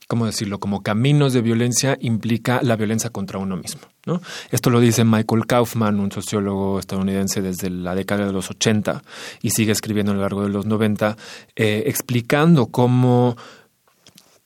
¿cómo 0.06 0.26
decirlo?, 0.26 0.58
como 0.60 0.82
caminos 0.82 1.32
de 1.32 1.40
violencia 1.40 1.96
implica 2.00 2.60
la 2.62 2.76
violencia 2.76 3.10
contra 3.10 3.38
uno 3.38 3.56
mismo. 3.56 3.82
¿no? 4.06 4.20
Esto 4.50 4.70
lo 4.70 4.80
dice 4.80 5.04
Michael 5.04 5.46
Kaufman, 5.46 6.00
un 6.00 6.12
sociólogo 6.12 6.78
estadounidense 6.78 7.40
desde 7.42 7.70
la 7.70 7.94
década 7.94 8.26
de 8.26 8.32
los 8.32 8.50
80 8.50 9.02
y 9.42 9.50
sigue 9.50 9.72
escribiendo 9.72 10.12
a 10.12 10.16
lo 10.16 10.20
largo 10.20 10.42
de 10.42 10.50
los 10.50 10.66
90, 10.66 11.16
eh, 11.56 11.84
explicando 11.86 12.66
cómo 12.66 13.36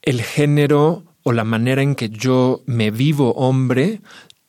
el 0.03 0.23
género 0.23 1.03
o 1.29 1.33
la 1.33 1.45
manera 1.45 1.83
en 1.83 1.95
que 1.95 2.09
yo 2.09 2.63
me 2.65 2.91
vivo 2.91 3.35
hombre 3.35 4.01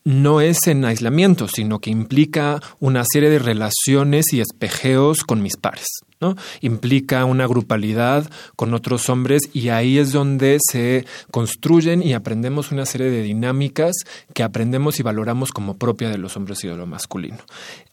no 0.06 0.40
es 0.40 0.66
en 0.68 0.86
aislamiento, 0.86 1.50
sino 1.50 1.80
que 1.80 1.90
implica 1.90 2.62
una 2.80 3.04
serie 3.04 3.30
de 3.30 3.38
relaciones 3.38 4.32
y 4.32 4.40
espejeos 4.40 5.26
con 5.26 5.42
mis 5.42 5.58
pares. 5.58 5.88
¿no? 6.22 6.38
Implica 6.62 7.26
una 7.26 7.48
grupalidad 7.48 8.32
con 8.56 8.74
otros 8.74 9.10
hombres 9.10 9.42
y 9.52 9.68
ahí 9.68 9.98
es 9.98 10.14
donde 10.14 10.58
se 10.72 11.06
construyen 11.32 12.02
y 12.02 12.14
aprendemos 12.14 12.72
una 12.72 12.86
serie 12.86 13.12
de 13.12 13.24
dinámicas 13.24 13.94
que 14.34 14.44
aprendemos 14.44 15.02
y 15.02 15.04
valoramos 15.04 15.52
como 15.52 15.76
propia 15.76 16.10
de 16.10 16.18
los 16.18 16.38
hombres 16.38 16.64
y 16.64 16.70
de 16.70 16.78
lo 16.78 16.86
masculino. 16.86 17.40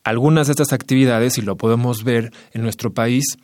Algunas 0.04 0.46
de 0.46 0.52
estas 0.52 0.72
actividades, 0.72 1.38
y 1.38 1.42
lo 1.42 1.56
podemos 1.56 2.04
ver 2.04 2.32
en 2.52 2.62
nuestro 2.62 2.92
país, 2.92 3.36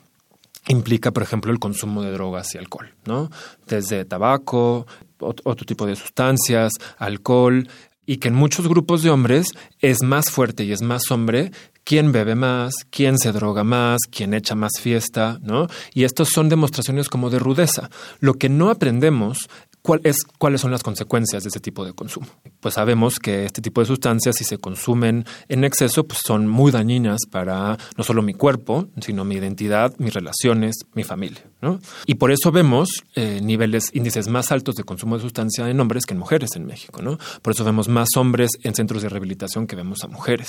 implica, 0.67 1.11
por 1.11 1.23
ejemplo, 1.23 1.51
el 1.51 1.59
consumo 1.59 2.01
de 2.01 2.11
drogas 2.11 2.55
y 2.55 2.57
alcohol, 2.57 2.93
¿no? 3.05 3.29
Desde 3.67 4.05
tabaco, 4.05 4.87
otro 5.23 5.65
tipo 5.65 5.85
de 5.85 5.95
sustancias, 5.95 6.73
alcohol, 6.97 7.67
y 8.05 8.17
que 8.17 8.27
en 8.27 8.35
muchos 8.35 8.67
grupos 8.67 9.01
de 9.01 9.09
hombres 9.09 9.47
es 9.79 10.03
más 10.03 10.29
fuerte 10.29 10.63
y 10.65 10.71
es 10.71 10.81
más 10.81 11.09
hombre 11.09 11.51
quién 11.83 12.11
bebe 12.11 12.35
más, 12.35 12.73
quién 12.89 13.17
se 13.17 13.31
droga 13.31 13.63
más, 13.63 13.99
quién 14.09 14.33
echa 14.33 14.55
más 14.55 14.73
fiesta, 14.79 15.39
¿no? 15.41 15.67
Y 15.93 16.03
estos 16.03 16.29
son 16.29 16.49
demostraciones 16.49 17.09
como 17.09 17.29
de 17.29 17.39
rudeza. 17.39 17.89
Lo 18.19 18.35
que 18.35 18.49
no 18.49 18.69
aprendemos 18.69 19.49
¿Cuál 19.83 19.99
es, 20.05 20.23
¿Cuáles 20.37 20.61
son 20.61 20.71
las 20.71 20.81
consecuencias 20.81 21.43
de 21.43 21.49
este 21.49 21.59
tipo 21.59 21.83
de 21.83 21.91
consumo? 21.91 22.27
Pues 22.61 22.75
sabemos 22.75 23.19
que 23.19 23.43
este 23.43 23.61
tipo 23.61 23.81
de 23.81 23.85
sustancias, 23.85 24.37
si 24.37 24.45
se 24.45 24.57
consumen 24.57 25.25
en 25.49 25.65
exceso, 25.65 26.05
pues 26.05 26.21
son 26.25 26.47
muy 26.47 26.71
dañinas 26.71 27.19
para 27.29 27.77
no 27.97 28.03
solo 28.05 28.21
mi 28.21 28.33
cuerpo, 28.33 28.87
sino 29.01 29.25
mi 29.25 29.35
identidad, 29.35 29.93
mis 29.97 30.13
relaciones, 30.13 30.75
mi 30.93 31.03
familia. 31.03 31.43
¿no? 31.61 31.81
Y 32.05 32.15
por 32.15 32.31
eso 32.31 32.49
vemos 32.49 33.03
eh, 33.15 33.41
niveles, 33.43 33.89
índices 33.91 34.29
más 34.29 34.53
altos 34.53 34.75
de 34.75 34.85
consumo 34.85 35.17
de 35.17 35.21
sustancia 35.23 35.69
en 35.69 35.77
hombres 35.81 36.05
que 36.05 36.13
en 36.13 36.19
mujeres 36.19 36.55
en 36.55 36.65
México. 36.65 37.01
¿no? 37.01 37.17
Por 37.41 37.51
eso 37.51 37.65
vemos 37.65 37.89
más 37.89 38.07
hombres 38.15 38.51
en 38.63 38.75
centros 38.75 39.01
de 39.01 39.09
rehabilitación 39.09 39.67
que 39.67 39.75
vemos 39.75 40.05
a 40.05 40.07
mujeres. 40.07 40.47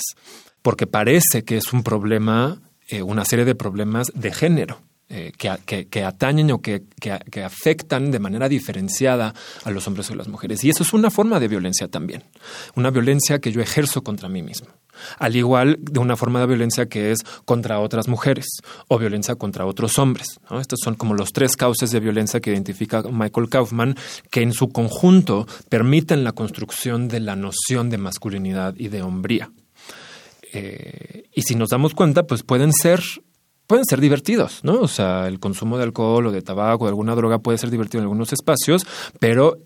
Porque 0.61 0.87
parece 0.87 1.43
que 1.43 1.57
es 1.57 1.73
un 1.73 1.83
problema, 1.83 2.61
eh, 2.87 3.01
una 3.01 3.25
serie 3.25 3.43
de 3.43 3.55
problemas 3.55 4.13
de 4.15 4.31
género. 4.31 4.79
Eh, 5.07 5.33
que, 5.37 6.03
atañen 6.03 6.49
o 6.49 6.61
que, 6.63 6.81
afectan 7.45 8.09
de 8.09 8.17
manera 8.17 8.49
diferenciada 8.49 9.35
a 9.63 9.69
los 9.69 9.85
hombres 9.87 10.09
o 10.09 10.15
las 10.15 10.27
mujeres. 10.27 10.63
Y 10.63 10.71
eso 10.71 10.81
es 10.81 10.93
una 10.93 11.11
forma 11.11 11.39
de 11.39 11.47
violencia 11.47 11.87
también, 11.87 12.23
una 12.75 12.89
violencia 12.89 13.37
que 13.37 13.51
yo 13.51 13.61
ejerzo 13.61 14.03
contra 14.03 14.29
mí 14.29 14.41
mismo. 14.41 14.67
Al 15.19 15.35
igual 15.35 15.77
de 15.79 15.99
una 15.99 16.15
forma 16.15 16.39
de 16.39 16.47
violencia 16.47 16.87
que 16.87 17.11
es 17.11 17.19
contra 17.45 17.79
otras 17.81 18.07
mujeres 18.07 18.47
o 18.87 18.97
violencia 18.97 19.35
contra 19.35 19.67
otros 19.67 19.99
hombres. 19.99 20.39
¿no? 20.49 20.59
Estos 20.59 20.79
son 20.83 20.95
como 20.95 21.13
los 21.13 21.33
tres 21.33 21.55
causas 21.55 21.91
de 21.91 21.99
violencia 21.99 22.39
que 22.39 22.49
identifica 22.49 23.03
Michael 23.03 23.49
Kaufman, 23.49 23.95
que 24.31 24.41
en 24.41 24.53
su 24.53 24.69
conjunto 24.69 25.45
permiten 25.69 26.23
la 26.23 26.31
construcción 26.31 27.09
de 27.09 27.19
la 27.19 27.35
noción 27.35 27.91
de 27.91 27.99
masculinidad 27.99 28.73
y 28.75 28.87
de 28.87 29.03
hombría. 29.03 29.51
Eh, 30.51 31.29
y 31.31 31.43
si 31.43 31.53
nos 31.53 31.69
damos 31.69 31.93
cuenta, 31.93 32.23
pues 32.23 32.41
pueden 32.41 32.73
ser 32.73 33.03
pueden 33.67 33.85
ser 33.85 33.99
divertidos, 34.01 34.63
¿no? 34.63 34.81
O 34.81 34.87
sea, 34.87 35.27
el 35.27 35.39
consumo 35.39 35.77
de 35.77 35.83
alcohol 35.83 36.27
o 36.27 36.31
de 36.31 36.41
tabaco 36.41 36.83
o 36.83 36.87
de 36.87 36.91
alguna 36.91 37.15
droga 37.15 37.39
puede 37.39 37.57
ser 37.57 37.71
divertido 37.71 37.99
en 37.99 38.03
algunos 38.03 38.33
espacios, 38.33 38.85
pero 39.19 39.57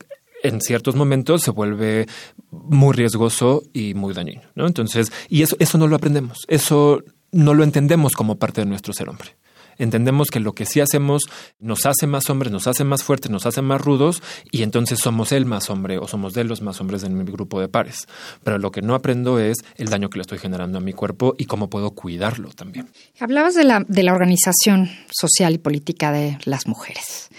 en 0.43 0.61
ciertos 0.61 0.95
momentos 0.95 1.41
se 1.41 1.51
vuelve 1.51 2.07
muy 2.51 2.93
riesgoso 2.93 3.63
y 3.73 3.93
muy 3.93 4.13
dañino, 4.13 4.41
¿no? 4.55 4.67
Entonces, 4.67 5.11
y 5.27 5.41
eso, 5.41 5.55
eso 5.59 5.77
no 5.77 5.87
lo 5.87 5.95
aprendemos, 5.95 6.45
eso 6.47 7.03
no 7.31 7.53
lo 7.53 7.63
entendemos 7.63 8.13
como 8.13 8.37
parte 8.37 8.61
de 8.61 8.65
nuestro 8.65 8.93
ser 8.93 9.09
hombre. 9.09 9.35
Entendemos 9.79 10.29
que 10.29 10.39
lo 10.39 10.53
que 10.53 10.65
sí 10.65 10.81
hacemos 10.81 11.23
nos 11.59 11.85
hace 11.85 12.05
más 12.05 12.29
hombres, 12.29 12.51
nos 12.51 12.67
hace 12.67 12.83
más 12.83 13.01
fuertes, 13.01 13.31
nos 13.31 13.45
hace 13.45 13.61
más 13.63 13.81
rudos 13.81 14.21
y 14.51 14.61
entonces 14.61 14.99
somos 14.99 15.31
el 15.31 15.45
más 15.45 15.69
hombre 15.69 15.97
o 15.97 16.07
somos 16.07 16.33
de 16.33 16.43
los 16.43 16.61
más 16.61 16.79
hombres 16.81 17.03
en 17.03 17.17
mi 17.17 17.23
grupo 17.23 17.59
de 17.59 17.69
pares. 17.69 18.07
Pero 18.43 18.59
lo 18.59 18.71
que 18.71 18.81
no 18.81 18.93
aprendo 18.93 19.39
es 19.39 19.57
el 19.77 19.89
daño 19.89 20.09
que 20.09 20.17
le 20.17 20.21
estoy 20.21 20.37
generando 20.37 20.77
a 20.77 20.81
mi 20.81 20.93
cuerpo 20.93 21.33
y 21.37 21.45
cómo 21.45 21.69
puedo 21.69 21.91
cuidarlo 21.91 22.49
también. 22.49 22.89
Hablabas 23.19 23.55
de 23.55 23.63
la, 23.63 23.83
de 23.87 24.03
la 24.03 24.13
organización 24.13 24.89
social 25.09 25.53
y 25.53 25.57
política 25.57 26.11
de 26.11 26.37
las 26.45 26.67
mujeres. 26.67 27.29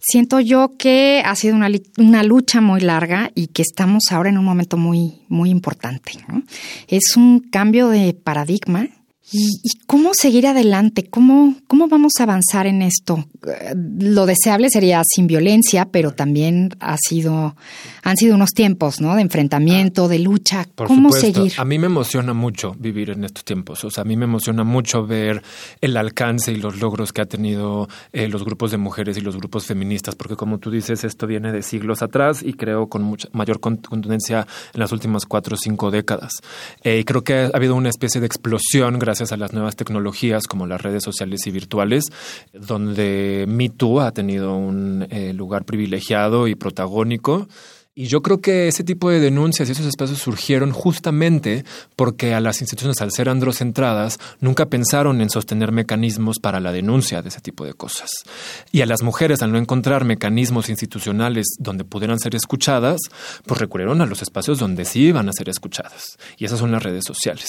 Siento 0.00 0.38
yo 0.40 0.72
que 0.76 1.22
ha 1.24 1.34
sido 1.34 1.54
una, 1.54 1.70
una, 1.96 2.22
lucha 2.22 2.60
muy 2.60 2.80
larga 2.82 3.30
y 3.34 3.46
que 3.46 3.62
estamos 3.62 4.02
ahora 4.10 4.28
en 4.28 4.36
un 4.36 4.44
momento 4.44 4.76
muy, 4.76 5.22
muy 5.28 5.48
importante. 5.48 6.12
Es 6.88 7.16
un 7.16 7.40
cambio 7.40 7.88
de 7.88 8.12
paradigma 8.12 8.88
¿Y, 9.32 9.60
cómo 9.86 10.10
seguir 10.14 10.46
adelante? 10.46 11.08
¿Cómo, 11.08 11.54
¿Cómo 11.66 11.88
vamos 11.88 12.12
a 12.18 12.24
avanzar 12.24 12.66
en 12.66 12.82
esto? 12.82 13.26
Lo 13.74 14.26
deseable 14.26 14.68
sería 14.70 15.02
sin 15.04 15.26
violencia, 15.26 15.86
pero 15.86 16.12
también 16.12 16.70
ha 16.80 16.96
sido, 16.98 17.56
han 18.04 18.16
sido 18.16 18.34
unos 18.34 18.50
tiempos, 18.52 19.00
¿no? 19.00 19.16
De 19.16 19.22
enfrentamiento, 19.22 20.06
de 20.08 20.18
lucha. 20.18 20.66
¿Cómo 20.76 21.10
seguir? 21.12 21.52
A 21.56 21.64
mí 21.64 21.78
me 21.78 21.86
emociona 21.86 22.34
mucho 22.34 22.74
vivir 22.78 23.10
en 23.10 23.24
estos 23.24 23.44
tiempos. 23.44 23.84
O 23.84 23.90
sea, 23.90 24.02
a 24.02 24.04
mí 24.04 24.16
me 24.16 24.24
emociona 24.24 24.62
mucho 24.62 25.06
ver 25.06 25.42
el 25.80 25.96
alcance 25.96 26.52
y 26.52 26.56
los 26.56 26.80
logros 26.80 27.12
que 27.12 27.22
ha 27.22 27.26
tenido 27.26 27.88
eh, 28.12 28.28
los 28.28 28.44
grupos 28.44 28.70
de 28.70 28.76
mujeres 28.76 29.16
y 29.16 29.22
los 29.22 29.36
grupos 29.36 29.66
feministas, 29.66 30.14
porque 30.14 30.36
como 30.36 30.58
tú 30.58 30.70
dices, 30.70 31.02
esto 31.04 31.26
viene 31.26 31.50
de 31.50 31.62
siglos 31.62 32.02
atrás 32.02 32.42
y 32.42 32.52
creo 32.52 32.88
con 32.88 33.02
mucha 33.02 33.28
mayor 33.32 33.58
contundencia 33.58 34.46
en 34.74 34.80
las 34.80 34.92
últimas 34.92 35.24
cuatro 35.24 35.54
o 35.54 35.58
cinco 35.58 35.90
décadas. 35.90 36.34
Eh, 36.82 36.98
y 36.98 37.04
creo 37.04 37.24
que 37.24 37.34
ha 37.34 37.50
habido 37.54 37.74
una 37.74 37.88
especie 37.88 38.20
de 38.20 38.26
explosión 38.26 38.98
gracias 38.98 39.14
gracias 39.14 39.30
a 39.30 39.36
las 39.36 39.52
nuevas 39.52 39.76
tecnologías 39.76 40.48
como 40.48 40.66
las 40.66 40.82
redes 40.82 41.04
sociales 41.04 41.46
y 41.46 41.52
virtuales, 41.52 42.06
donde 42.52 43.44
MeToo 43.46 44.00
ha 44.00 44.10
tenido 44.10 44.56
un 44.56 45.06
eh, 45.08 45.32
lugar 45.32 45.64
privilegiado 45.64 46.48
y 46.48 46.56
protagónico. 46.56 47.46
Y 47.96 48.06
yo 48.08 48.22
creo 48.22 48.40
que 48.40 48.66
ese 48.66 48.82
tipo 48.82 49.08
de 49.08 49.20
denuncias 49.20 49.68
y 49.68 49.72
esos 49.72 49.86
espacios 49.86 50.18
surgieron 50.18 50.72
justamente 50.72 51.64
porque 51.94 52.34
a 52.34 52.40
las 52.40 52.60
instituciones, 52.60 53.00
al 53.00 53.12
ser 53.12 53.28
androcentradas, 53.28 54.18
nunca 54.40 54.66
pensaron 54.66 55.20
en 55.20 55.30
sostener 55.30 55.70
mecanismos 55.70 56.40
para 56.40 56.58
la 56.58 56.72
denuncia 56.72 57.22
de 57.22 57.28
ese 57.28 57.40
tipo 57.40 57.64
de 57.64 57.72
cosas. 57.74 58.10
Y 58.72 58.80
a 58.80 58.86
las 58.86 59.02
mujeres, 59.02 59.42
al 59.42 59.52
no 59.52 59.58
encontrar 59.58 60.04
mecanismos 60.04 60.70
institucionales 60.70 61.46
donde 61.60 61.84
pudieran 61.84 62.18
ser 62.18 62.34
escuchadas, 62.34 63.00
pues 63.46 63.60
recurrieron 63.60 64.00
a 64.00 64.06
los 64.06 64.22
espacios 64.22 64.58
donde 64.58 64.84
sí 64.84 65.02
iban 65.02 65.28
a 65.28 65.32
ser 65.32 65.48
escuchadas. 65.48 66.18
Y 66.36 66.46
esas 66.46 66.58
son 66.58 66.72
las 66.72 66.82
redes 66.82 67.04
sociales. 67.04 67.48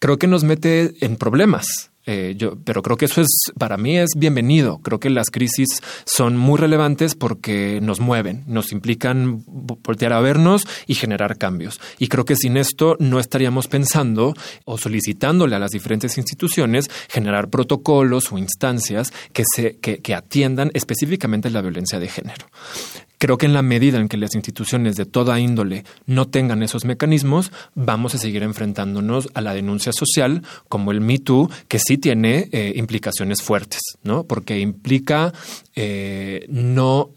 Creo 0.00 0.18
que 0.18 0.26
nos 0.26 0.42
mete 0.42 0.94
en 1.04 1.14
problemas 1.14 1.92
eh, 2.06 2.34
yo, 2.36 2.56
pero 2.64 2.82
creo 2.82 2.96
que 2.96 3.06
eso 3.06 3.20
es, 3.20 3.52
para 3.58 3.76
mí 3.76 3.98
es 3.98 4.10
bienvenido. 4.16 4.78
Creo 4.78 5.00
que 5.00 5.10
las 5.10 5.30
crisis 5.30 5.82
son 6.04 6.36
muy 6.36 6.58
relevantes 6.58 7.16
porque 7.16 7.80
nos 7.82 8.00
mueven, 8.00 8.44
nos 8.46 8.70
implican 8.72 9.42
voltear 9.46 10.12
a 10.12 10.20
vernos 10.20 10.66
y 10.86 10.94
generar 10.94 11.36
cambios. 11.36 11.80
Y 11.98 12.06
creo 12.06 12.24
que 12.24 12.36
sin 12.36 12.56
esto 12.56 12.96
no 13.00 13.18
estaríamos 13.18 13.66
pensando 13.66 14.34
o 14.64 14.78
solicitándole 14.78 15.56
a 15.56 15.58
las 15.58 15.72
diferentes 15.72 16.16
instituciones 16.16 16.88
generar 17.08 17.48
protocolos 17.48 18.32
o 18.32 18.38
instancias 18.38 19.12
que, 19.32 19.42
se, 19.44 19.78
que, 19.78 19.98
que 19.98 20.14
atiendan 20.14 20.70
específicamente 20.74 21.50
la 21.50 21.60
violencia 21.60 21.98
de 21.98 22.08
género. 22.08 22.46
Creo 23.18 23.38
que 23.38 23.46
en 23.46 23.54
la 23.54 23.62
medida 23.62 23.98
en 23.98 24.08
que 24.08 24.16
las 24.16 24.34
instituciones 24.34 24.96
de 24.96 25.06
toda 25.06 25.40
índole 25.40 25.84
no 26.06 26.28
tengan 26.28 26.62
esos 26.62 26.84
mecanismos, 26.84 27.50
vamos 27.74 28.14
a 28.14 28.18
seguir 28.18 28.42
enfrentándonos 28.42 29.28
a 29.34 29.40
la 29.40 29.54
denuncia 29.54 29.92
social 29.92 30.42
como 30.68 30.92
el 30.92 31.00
Me 31.00 31.18
Too, 31.18 31.50
que 31.68 31.78
sí 31.78 31.98
tiene 31.98 32.48
eh, 32.52 32.74
implicaciones 32.76 33.42
fuertes, 33.42 33.80
¿no? 34.02 34.24
Porque 34.24 34.60
implica 34.60 35.32
eh, 35.74 36.44
no, 36.48 37.10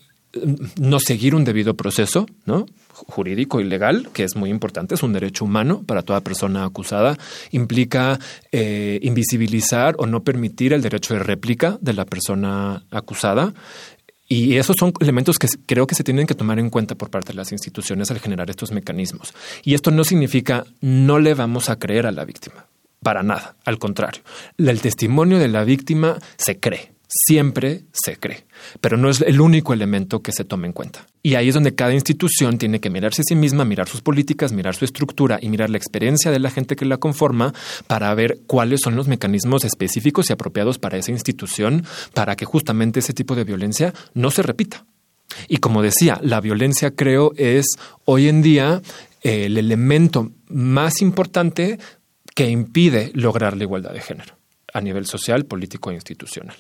no 0.80 1.00
seguir 1.00 1.36
un 1.36 1.44
debido 1.44 1.76
proceso, 1.76 2.26
¿no? 2.46 2.66
jurídico 3.08 3.60
y 3.60 3.64
legal, 3.64 4.10
que 4.14 4.24
es 4.24 4.36
muy 4.36 4.50
importante, 4.50 4.96
es 4.96 5.04
un 5.04 5.14
derecho 5.14 5.46
humano 5.46 5.84
para 5.86 6.02
toda 6.02 6.22
persona 6.22 6.66
acusada, 6.66 7.18
implica 7.52 8.20
eh, 8.52 9.00
invisibilizar 9.02 9.96
o 9.98 10.06
no 10.06 10.24
permitir 10.24 10.74
el 10.74 10.82
derecho 10.82 11.14
de 11.14 11.22
réplica 11.22 11.78
de 11.82 11.94
la 11.94 12.06
persona 12.06 12.84
acusada, 12.92 13.54
y 14.30 14.58
esos 14.58 14.76
son 14.80 14.94
elementos 15.00 15.40
que 15.40 15.48
creo 15.66 15.88
que 15.88 15.96
se 15.96 16.04
tienen 16.04 16.28
que 16.28 16.36
tomar 16.36 16.60
en 16.60 16.70
cuenta 16.70 16.94
por 16.94 17.10
parte 17.10 17.34
de 17.34 17.38
las 17.38 17.52
instituciones 17.52 18.12
al 18.12 18.20
generar 18.20 18.50
estos 18.52 18.72
mecanismos. 18.72 19.34
Y 19.64 19.74
esto 19.74 19.90
no 19.90 20.04
significa 20.04 20.66
no 20.82 21.18
le 21.18 21.34
vamos 21.34 21.70
a 21.70 21.80
creer 21.80 22.06
a 22.06 22.12
la 22.12 22.26
víctima. 22.26 22.68
Para 23.02 23.24
nada. 23.24 23.56
Al 23.66 23.80
contrario, 23.80 24.22
el 24.58 24.82
testimonio 24.82 25.40
de 25.40 25.48
la 25.48 25.64
víctima 25.64 26.20
se 26.38 26.60
cree 26.60 26.99
siempre 27.10 27.86
se 27.92 28.18
cree, 28.18 28.46
pero 28.82 28.96
no 28.96 29.10
es 29.10 29.22
el 29.22 29.42
único 29.42 29.74
elemento 29.74 30.22
que 30.22 30.32
se 30.32 30.46
toma 30.46 30.68
en 30.68 30.74
cuenta. 30.74 31.08
Y 31.24 31.34
ahí 31.36 31.50
es 31.50 31.56
donde 31.56 31.74
cada 31.74 31.94
institución 31.94 32.60
tiene 32.60 32.80
que 32.80 32.92
mirarse 32.92 33.24
a 33.24 33.26
sí 33.28 33.36
misma, 33.36 33.66
mirar 33.66 33.90
sus 33.90 34.02
políticas, 34.02 34.52
mirar 34.52 34.76
su 34.76 34.86
estructura 34.86 35.40
y 35.42 35.50
mirar 35.50 35.72
la 35.72 35.78
experiencia 35.78 36.30
de 36.30 36.40
la 36.40 36.52
gente 36.52 36.76
que 36.76 36.86
la 36.86 36.98
conforma 36.98 37.54
para 37.88 38.14
ver 38.14 38.42
cuáles 38.46 38.82
son 38.84 38.96
los 38.96 39.08
mecanismos 39.08 39.66
específicos 39.66 40.30
y 40.30 40.34
apropiados 40.34 40.78
para 40.78 40.98
esa 40.98 41.12
institución 41.12 41.84
para 42.14 42.36
que 42.36 42.46
justamente 42.46 43.00
ese 43.00 43.14
tipo 43.14 43.36
de 43.36 43.44
violencia 43.44 43.94
no 44.14 44.30
se 44.30 44.44
repita. 44.44 44.86
Y 45.48 45.58
como 45.58 45.82
decía, 45.82 46.20
la 46.22 46.42
violencia 46.42 46.92
creo 46.92 47.34
es 47.38 47.66
hoy 48.06 48.30
en 48.30 48.44
día 48.44 48.82
el 49.22 49.58
elemento 49.58 50.32
más 50.48 51.02
importante 51.02 51.80
que 52.36 52.50
impide 52.50 53.12
lograr 53.16 53.58
la 53.58 53.64
igualdad 53.64 53.94
de 53.94 54.02
género 54.02 54.38
a 54.74 54.82
nivel 54.82 55.08
social, 55.08 55.46
político 55.46 55.90
e 55.90 55.96
institucional. 55.96 56.56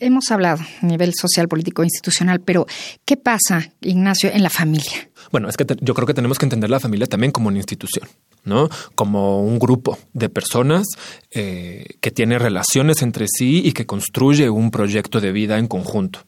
Hemos 0.00 0.30
hablado 0.30 0.62
a 0.82 0.86
nivel 0.86 1.12
social, 1.14 1.48
político, 1.48 1.84
institucional, 1.84 2.40
pero 2.40 2.66
¿qué 3.04 3.16
pasa, 3.16 3.72
Ignacio, 3.80 4.30
en 4.32 4.42
la 4.42 4.50
familia? 4.50 5.08
Bueno, 5.30 5.48
es 5.48 5.56
que 5.56 5.66
yo 5.80 5.94
creo 5.94 6.06
que 6.06 6.14
tenemos 6.14 6.38
que 6.38 6.46
entender 6.46 6.70
la 6.70 6.80
familia 6.80 7.06
también 7.06 7.32
como 7.32 7.48
una 7.48 7.58
institución, 7.58 8.08
¿no? 8.44 8.68
Como 8.94 9.42
un 9.42 9.58
grupo 9.58 9.98
de 10.12 10.28
personas 10.28 10.86
eh, 11.30 11.86
que 12.00 12.10
tiene 12.10 12.38
relaciones 12.38 13.02
entre 13.02 13.26
sí 13.28 13.62
y 13.64 13.72
que 13.72 13.86
construye 13.86 14.50
un 14.50 14.70
proyecto 14.70 15.20
de 15.20 15.32
vida 15.32 15.58
en 15.58 15.66
conjunto 15.66 16.20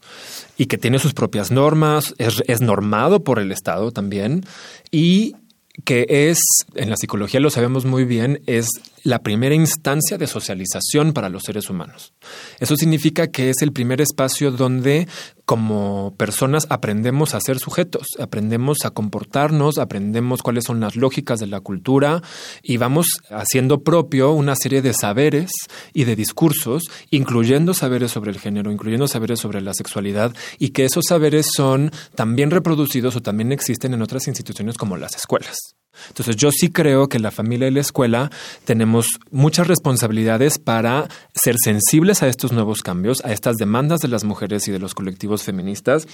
y 0.57 0.67
que 0.67 0.79
tiene 0.79 0.99
sus 0.99 1.15
propias 1.15 1.51
normas, 1.51 2.15
es, 2.19 2.43
es 2.47 2.61
normado 2.61 3.23
por 3.23 3.39
el 3.39 3.53
Estado 3.53 3.93
también 3.93 4.45
y 4.91 5.37
que 5.85 6.07
es, 6.09 6.39
en 6.75 6.91
la 6.91 6.97
psicología 6.97 7.41
lo 7.41 7.51
sabemos 7.51 7.85
muy 7.85 8.05
bien, 8.05 8.41
es 8.47 8.69
la 9.07 9.23
primera 9.23 9.55
instancia 9.55 10.19
de 10.19 10.27
socialización 10.27 11.13
para 11.13 11.29
los 11.29 11.45
seres 11.45 11.71
humanos. 11.71 12.13
Eso 12.59 12.75
significa 12.75 13.29
que 13.29 13.51
es 13.51 13.63
el 13.63 13.73
primer 13.73 14.01
espacio 14.01 14.51
donde 14.51 15.07
como 15.45 16.13
personas 16.17 16.67
aprendemos 16.71 17.33
a 17.33 17.41
ser 17.41 17.61
sujetos, 17.61 18.09
aprendemos 18.19 18.79
a 18.85 18.91
comportarnos, 18.91 19.79
aprendemos 19.79 20.43
cuáles 20.43 20.65
son 20.65 20.81
las 20.81 20.97
lógicas 20.97 21.39
de 21.39 21.47
la 21.47 21.61
cultura 21.61 22.21
y 22.65 22.79
vamos 22.79 23.07
haciendo 23.31 23.85
propio 23.85 24.33
una 24.33 24.57
serie 24.57 24.83
de 24.83 24.93
saberes 24.93 25.53
y 25.93 26.03
de 26.03 26.17
discursos, 26.17 26.83
incluyendo 27.11 27.75
saberes 27.75 28.11
sobre 28.11 28.33
el 28.33 28.41
género, 28.41 28.73
incluyendo 28.73 29.07
saberes 29.07 29.39
sobre 29.39 29.61
la 29.61 29.73
sexualidad 29.73 30.35
y 30.59 30.71
que 30.71 30.85
esos 30.85 31.05
saberes 31.09 31.47
son 31.55 31.93
también 32.17 32.51
reproducidos 32.51 33.15
o 33.15 33.23
también 33.23 33.53
existen 33.53 33.95
en 33.95 34.03
otras 34.03 34.27
instituciones 34.27 34.77
como 34.77 34.97
las 34.97 35.15
escuelas. 35.15 35.76
Entonces 36.09 36.37
yo 36.37 36.51
sí 36.51 36.71
creo 36.71 37.09
que 37.09 37.19
la 37.19 37.31
familia 37.31 37.69
y 37.69 37.71
la 37.71 37.81
escuela 37.81 38.31
tenemos 38.65 39.07
muchas 39.31 39.67
responsabilidades 39.67 40.59
para 40.59 41.09
ser 41.35 41.57
sensibles 41.63 42.23
a 42.23 42.29
estos 42.29 42.53
nuevos 42.53 42.83
cambios, 42.83 43.25
a 43.25 43.33
estas 43.33 43.57
demandas 43.57 44.01
de 44.01 44.09
las 44.09 44.25
mujeres 44.25 44.69
y 44.69 44.73
de 44.73 44.79
los 44.79 44.95
colectivos 44.95 45.43
feministas, 45.43 46.07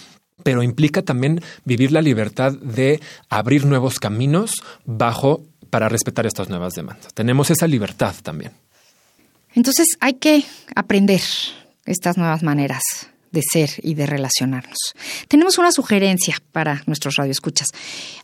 pero 0.43 0.63
implica 0.63 1.03
también 1.03 1.41
vivir 1.65 1.93
la 1.93 2.03
libertad 2.03 2.53
de 2.53 3.01
abrir 3.29 3.65
nuevos 3.65 4.01
caminos 4.01 4.63
bajo 4.85 5.45
para 5.71 5.89
respetar 5.89 6.27
estas 6.27 6.49
nuevas 6.49 6.75
demandas. 6.75 7.15
Tenemos 7.15 7.51
esa 7.51 7.67
libertad 7.67 8.15
también. 8.23 8.53
Entonces 9.55 9.87
hay 10.01 10.15
que 10.15 10.45
aprender 10.75 11.21
estas 11.85 12.17
nuevas 12.17 12.43
maneras 12.43 12.83
de 13.33 13.43
ser 13.43 13.71
y 13.83 13.95
de 13.95 14.07
relacionarnos. 14.07 14.79
Tenemos 15.27 15.59
una 15.59 15.73
sugerencia 15.73 16.37
para 16.53 16.83
nuestros 16.87 17.17
radioescuchas. 17.17 17.69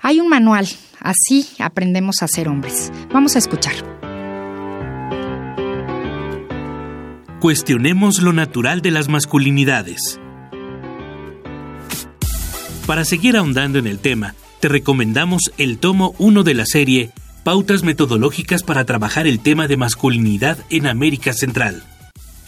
Hay 0.01 0.21
un 0.21 0.29
manual, 0.29 0.68
así 1.01 1.49
aprendemos 1.59 2.23
a 2.23 2.29
ser 2.29 2.49
hombres. 2.49 2.92
Vamos 3.12 3.35
a 3.35 3.38
escuchar. 3.38 3.75
Cuestionemos 7.40 8.21
lo 8.21 8.33
natural 8.33 8.83
de 8.83 8.90
las 8.90 9.09
masculinidades. 9.09 10.21
Para 12.87 13.05
seguir 13.05 13.37
ahondando 13.37 13.79
en 13.79 13.87
el 13.87 13.99
tema, 13.99 14.35
te 14.61 14.68
recomendamos 14.68 15.53
el 15.57 15.79
tomo 15.79 16.14
1 16.18 16.42
de 16.42 16.55
la 16.55 16.66
serie 16.66 17.11
Pautas 17.44 17.83
metodológicas 17.83 18.62
para 18.62 18.85
trabajar 18.85 19.27
el 19.27 19.40
tema 19.40 19.68
de 19.68 19.77
masculinidad 19.77 20.59
en 20.68 20.87
América 20.87 21.33
Central 21.33 21.85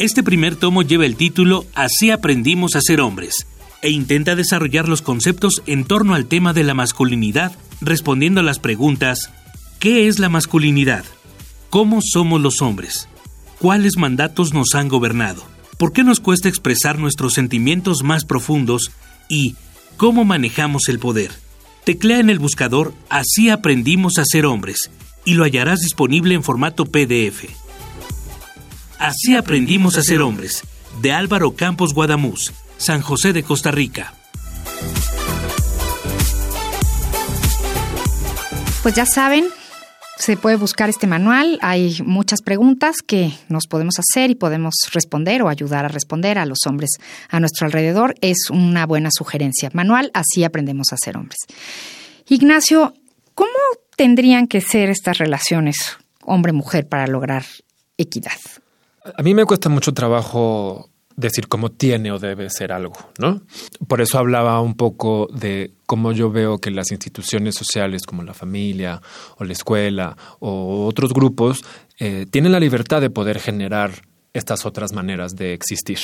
este 0.01 0.23
primer 0.23 0.57
tomo 0.57 0.81
lleva 0.81 1.05
el 1.05 1.15
título 1.15 1.67
Así 1.75 2.11
aprendimos 2.11 2.75
a 2.75 2.81
ser 2.81 3.03
hombres 3.03 3.47
e 3.83 3.91
intenta 3.91 4.35
desarrollar 4.35 4.89
los 4.89 5.03
conceptos 5.03 5.63
en 5.67 5.85
torno 5.85 6.15
al 6.15 6.25
tema 6.27 6.55
de 6.55 6.65
la 6.65 6.73
masculinidad, 6.73 7.53
respondiendo 7.83 8.41
a 8.41 8.43
las 8.43 8.59
preguntas 8.59 9.31
¿Qué 9.79 10.09
es 10.09 10.19
la 10.19 10.31
masculinidad? 10.31 11.05
¿Cómo 11.69 12.01
somos 12.03 12.41
los 12.41 12.63
hombres? 12.63 13.09
¿Cuáles 13.59 13.99
mandatos 13.99 14.55
nos 14.55 14.75
han 14.75 14.89
gobernado? 14.89 15.43
¿Por 15.79 15.93
qué 15.93 16.03
nos 16.03 16.19
cuesta 16.21 16.49
expresar 16.49 16.99
nuestros 16.99 17.35
sentimientos 17.35 18.03
más 18.03 18.25
profundos? 18.25 18.93
Y 19.29 19.55
¿cómo 19.99 20.25
manejamos 20.25 20.89
el 20.89 20.99
poder? 20.99 21.31
Teclea 21.85 22.21
en 22.21 22.31
el 22.31 22.39
buscador 22.39 22.95
Así 23.11 23.51
aprendimos 23.51 24.17
a 24.17 24.25
ser 24.25 24.47
hombres 24.47 24.91
y 25.27 25.35
lo 25.35 25.45
hallarás 25.45 25.81
disponible 25.81 26.35
en 26.35 26.43
formato 26.43 26.87
PDF. 26.87 27.45
Así 29.01 29.35
aprendimos 29.35 29.97
a 29.97 30.03
ser 30.03 30.21
hombres, 30.21 30.63
de 31.01 31.11
Álvaro 31.13 31.57
Campos 31.57 31.95
Guadamuz, 31.95 32.53
San 32.77 33.01
José 33.01 33.33
de 33.33 33.43
Costa 33.43 33.71
Rica. 33.71 34.13
Pues 38.83 38.95
ya 38.95 39.07
saben, 39.07 39.47
se 40.19 40.37
puede 40.37 40.57
buscar 40.57 40.91
este 40.91 41.07
manual. 41.07 41.59
Hay 41.63 42.03
muchas 42.05 42.43
preguntas 42.43 42.97
que 43.07 43.33
nos 43.49 43.67
podemos 43.67 43.95
hacer 43.99 44.29
y 44.29 44.35
podemos 44.35 44.75
responder 44.93 45.41
o 45.41 45.49
ayudar 45.49 45.87
a 45.87 45.89
responder 45.89 46.39
a 46.39 46.45
los 46.45 46.59
hombres 46.67 46.91
a 47.31 47.41
nuestro 47.41 47.67
alrededor. 47.67 48.15
Es 48.21 48.51
una 48.51 48.85
buena 48.85 49.09
sugerencia. 49.11 49.71
Manual, 49.73 50.11
así 50.13 50.45
aprendemos 50.45 50.89
a 50.93 50.99
ser 51.03 51.17
hombres. 51.17 51.39
Ignacio, 52.29 52.93
¿cómo 53.35 53.49
tendrían 53.97 54.47
que 54.47 54.61
ser 54.61 54.91
estas 54.91 55.17
relaciones 55.17 55.97
hombre-mujer 56.21 56.87
para 56.87 57.07
lograr 57.07 57.47
equidad? 57.97 58.37
A 59.17 59.23
mí 59.23 59.35
me 59.35 59.45
cuesta 59.45 59.69
mucho 59.69 59.93
trabajo 59.93 60.91
decir 61.17 61.49
cómo 61.49 61.71
tiene 61.71 62.13
o 62.13 62.19
debe 62.19 62.49
ser 62.51 62.73
algo, 62.73 62.95
¿no? 63.19 63.43
Por 63.87 64.01
eso 64.01 64.19
hablaba 64.19 64.61
un 64.61 64.75
poco 64.75 65.29
de 65.33 65.73
cómo 65.87 66.13
yo 66.13 66.31
veo 66.31 66.59
que 66.59 66.71
las 66.71 66.91
instituciones 66.91 67.55
sociales 67.55 68.03
como 68.03 68.23
la 68.23 68.35
familia 68.35 69.01
o 69.37 69.45
la 69.45 69.53
escuela 69.53 70.17
o 70.39 70.87
otros 70.87 71.13
grupos 71.13 71.63
eh, 71.99 72.27
tienen 72.31 72.53
la 72.53 72.61
libertad 72.61 73.01
de 73.01 73.11
poder 73.11 73.39
generar 73.39 74.03
estas 74.33 74.65
otras 74.65 74.93
maneras 74.93 75.37
de 75.37 75.53
existir. 75.53 75.99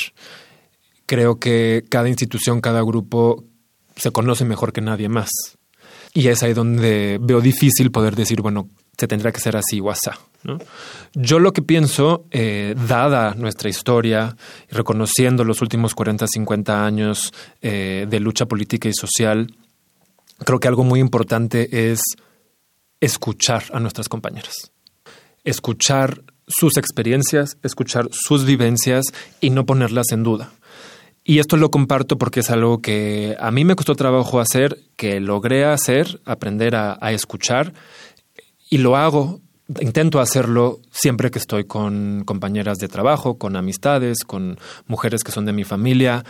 Creo 1.07 1.39
que 1.39 1.85
cada 1.89 2.09
institución, 2.09 2.61
cada 2.61 2.83
grupo 2.83 3.45
se 3.97 4.11
conoce 4.11 4.45
mejor 4.45 4.73
que 4.73 4.81
nadie 4.81 5.09
más. 5.09 5.31
Y 6.13 6.29
es 6.29 6.43
ahí 6.43 6.53
donde 6.55 7.19
veo 7.21 7.41
difícil 7.41 7.91
poder 7.91 8.17
decir, 8.17 8.41
bueno, 8.41 8.69
se 8.99 9.07
tendrá 9.07 9.33
que 9.33 9.41
ser 9.41 9.57
así 9.57 9.81
o 9.81 9.93
¿no? 10.43 10.59
Yo 11.15 11.39
lo 11.39 11.53
que 11.53 11.63
pienso, 11.63 12.25
eh, 12.31 12.75
dada 12.89 13.35
nuestra 13.35 13.69
historia 13.69 14.37
reconociendo 14.71 15.45
los 15.45 15.61
últimos 15.61 15.95
40, 15.95 16.27
50 16.27 16.85
años 16.85 17.33
eh, 17.63 18.07
de 18.09 18.21
lucha 18.21 18.47
política 18.47 18.89
y 18.89 18.93
social, 18.95 19.53
creo 20.45 20.61
que 20.61 20.69
algo 20.69 20.85
muy 20.85 21.01
importante 21.01 21.91
es 21.91 22.01
escuchar 23.01 23.65
a 23.73 23.81
nuestras 23.81 24.09
compañeras. 24.09 24.73
Escuchar 25.45 26.23
sus 26.49 26.77
experiencias, 26.77 27.59
escuchar 27.63 28.09
sus 28.11 28.45
vivencias 28.45 29.05
y 29.41 29.51
no 29.51 29.67
ponerlas 29.67 30.13
en 30.13 30.23
duda. 30.23 30.53
Y 31.25 31.41
esto 31.41 31.57
lo 31.57 31.73
comparto 31.73 32.19
porque 32.19 32.41
es 32.41 32.51
algo 32.51 32.81
que 32.81 33.37
a 33.41 33.51
mí 33.51 33.65
me 33.65 33.75
costó 33.75 33.97
trabajo 33.97 34.39
hacer, 34.39 34.79
que 34.95 35.19
logré 35.19 35.65
hacer, 35.65 36.21
aprender 36.25 36.77
a 36.77 37.11
escuchar 37.11 37.73
y 38.69 38.79
lo 38.79 38.97
hago, 38.97 39.41
intento 39.81 40.21
hacerlo 40.21 40.81
siempre 40.91 41.31
que 41.31 41.39
estoy 41.39 41.65
con 41.65 42.25
compañeras 42.25 42.79
de 42.79 42.89
trabajo, 42.89 43.39
con 43.39 43.57
amistades, 43.57 44.25
con 44.25 44.59
mujeres 44.87 45.23
que 45.25 45.33
son 45.33 45.45
de 45.45 45.53
mi 45.53 45.65
familia, 45.65 46.25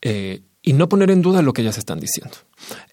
eh, 0.00 0.42
y 0.62 0.74
no 0.74 0.88
poner 0.88 1.10
en 1.10 1.22
duda 1.22 1.42
lo 1.42 1.52
que 1.52 1.62
ellas 1.62 1.76
están 1.76 1.98
diciendo. 1.98 2.36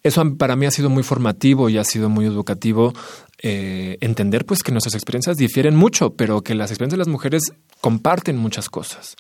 Eso 0.02 0.24
para 0.38 0.56
mí 0.56 0.66
ha 0.66 0.72
sido 0.72 0.90
muy 0.90 1.04
formativo 1.04 1.70
y 1.70 1.78
ha 1.78 1.84
sido 1.84 2.10
muy 2.10 2.26
educativo 2.26 2.94
eh, 3.42 3.98
entender 4.02 4.46
pues 4.46 4.64
que 4.64 4.72
nuestras 4.72 4.96
experiencias 4.96 5.38
difieren 5.38 5.76
mucho, 5.76 6.16
pero 6.16 6.42
que 6.42 6.56
las 6.56 6.72
experiencias 6.72 6.98
de 6.98 7.06
las 7.06 7.08
mujeres 7.08 7.44
comparten 7.80 8.38
muchas 8.38 8.70
cosas 8.70 9.16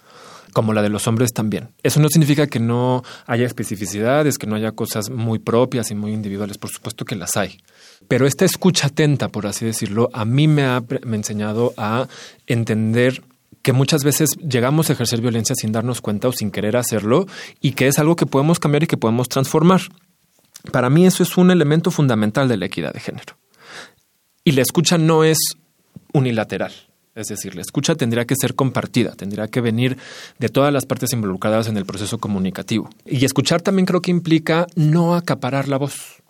como 0.52 0.74
la 0.74 0.82
de 0.82 0.89
los 0.89 1.08
hombres 1.08 1.32
también. 1.32 1.70
Eso 1.84 2.00
no 2.00 2.10
significa 2.10 2.48
que 2.48 2.60
no 2.60 3.04
haya 3.28 3.46
especificidades, 3.46 4.39
que 4.39 4.48
no 4.48 4.56
haya 4.56 4.72
cosas 4.72 5.12
muy 5.12 5.38
propias 5.38 5.92
y 5.92 5.96
muy 5.96 6.12
individuales, 6.12 6.58
por 6.58 6.72
supuesto 6.72 7.06
que 7.06 7.15
las 7.15 7.38
hay. 7.38 7.60
Pero 8.10 8.26
esta 8.26 8.43
escucha 8.43 8.88
atenta, 8.88 9.30
por 9.30 9.48
así 9.48 9.65
decirlo, 9.65 10.10
a 10.13 10.26
mí 10.26 10.48
me 10.48 10.63
ha 10.63 10.84
enseñado 11.13 11.74
a 11.78 12.08
entender 12.48 13.24
que 13.62 13.72
muchas 13.72 14.04
veces 14.04 14.32
llegamos 14.38 14.89
a 14.89 14.93
ejercer 14.93 15.22
violencia 15.22 15.56
sin 15.56 15.72
darnos 15.72 16.02
cuenta 16.02 16.28
o 16.28 16.32
sin 16.32 16.50
querer 16.50 16.76
hacerlo 16.76 17.28
y 17.62 17.74
que 17.74 17.88
es 17.88 18.00
algo 18.00 18.15
que 18.15 18.26
podemos 18.26 18.60
cambiar 18.60 18.84
y 18.84 18.88
que 18.88 18.98
podemos 18.98 19.30
transformar. 19.30 19.82
Para 20.72 20.89
mí 20.89 21.06
eso 21.06 21.22
es 21.22 21.38
un 21.38 21.52
elemento 21.52 21.91
fundamental 21.91 22.48
de 22.48 22.58
la 22.58 22.65
equidad 22.65 22.93
de 22.93 23.00
género. 23.00 23.38
Y 24.43 24.54
la 24.54 24.63
escucha 24.63 24.98
no 24.98 25.24
es 25.24 25.38
unilateral. 26.12 26.74
Es 27.13 27.28
decir, 27.28 27.54
la 27.54 27.62
escucha 27.62 27.93
tendría 27.93 28.26
que 28.26 28.34
ser 28.36 28.56
compartida, 28.56 29.12
tendría 29.12 29.50
que 29.50 29.62
venir 29.62 29.98
de 30.39 30.50
todas 30.50 30.74
las 30.74 30.88
partes 30.88 31.13
involucradas 31.13 31.67
en 31.67 31.78
el 31.78 31.86
proceso 31.86 32.17
comunicativo. 32.17 32.89
Y 33.06 33.24
escuchar 33.24 33.62
también 33.62 33.86
creo 33.86 34.02
que 34.02 34.10
implica 34.10 34.65
no 34.76 35.13
acaparar 35.13 35.67
la 35.67 35.78
voz, 35.78 36.24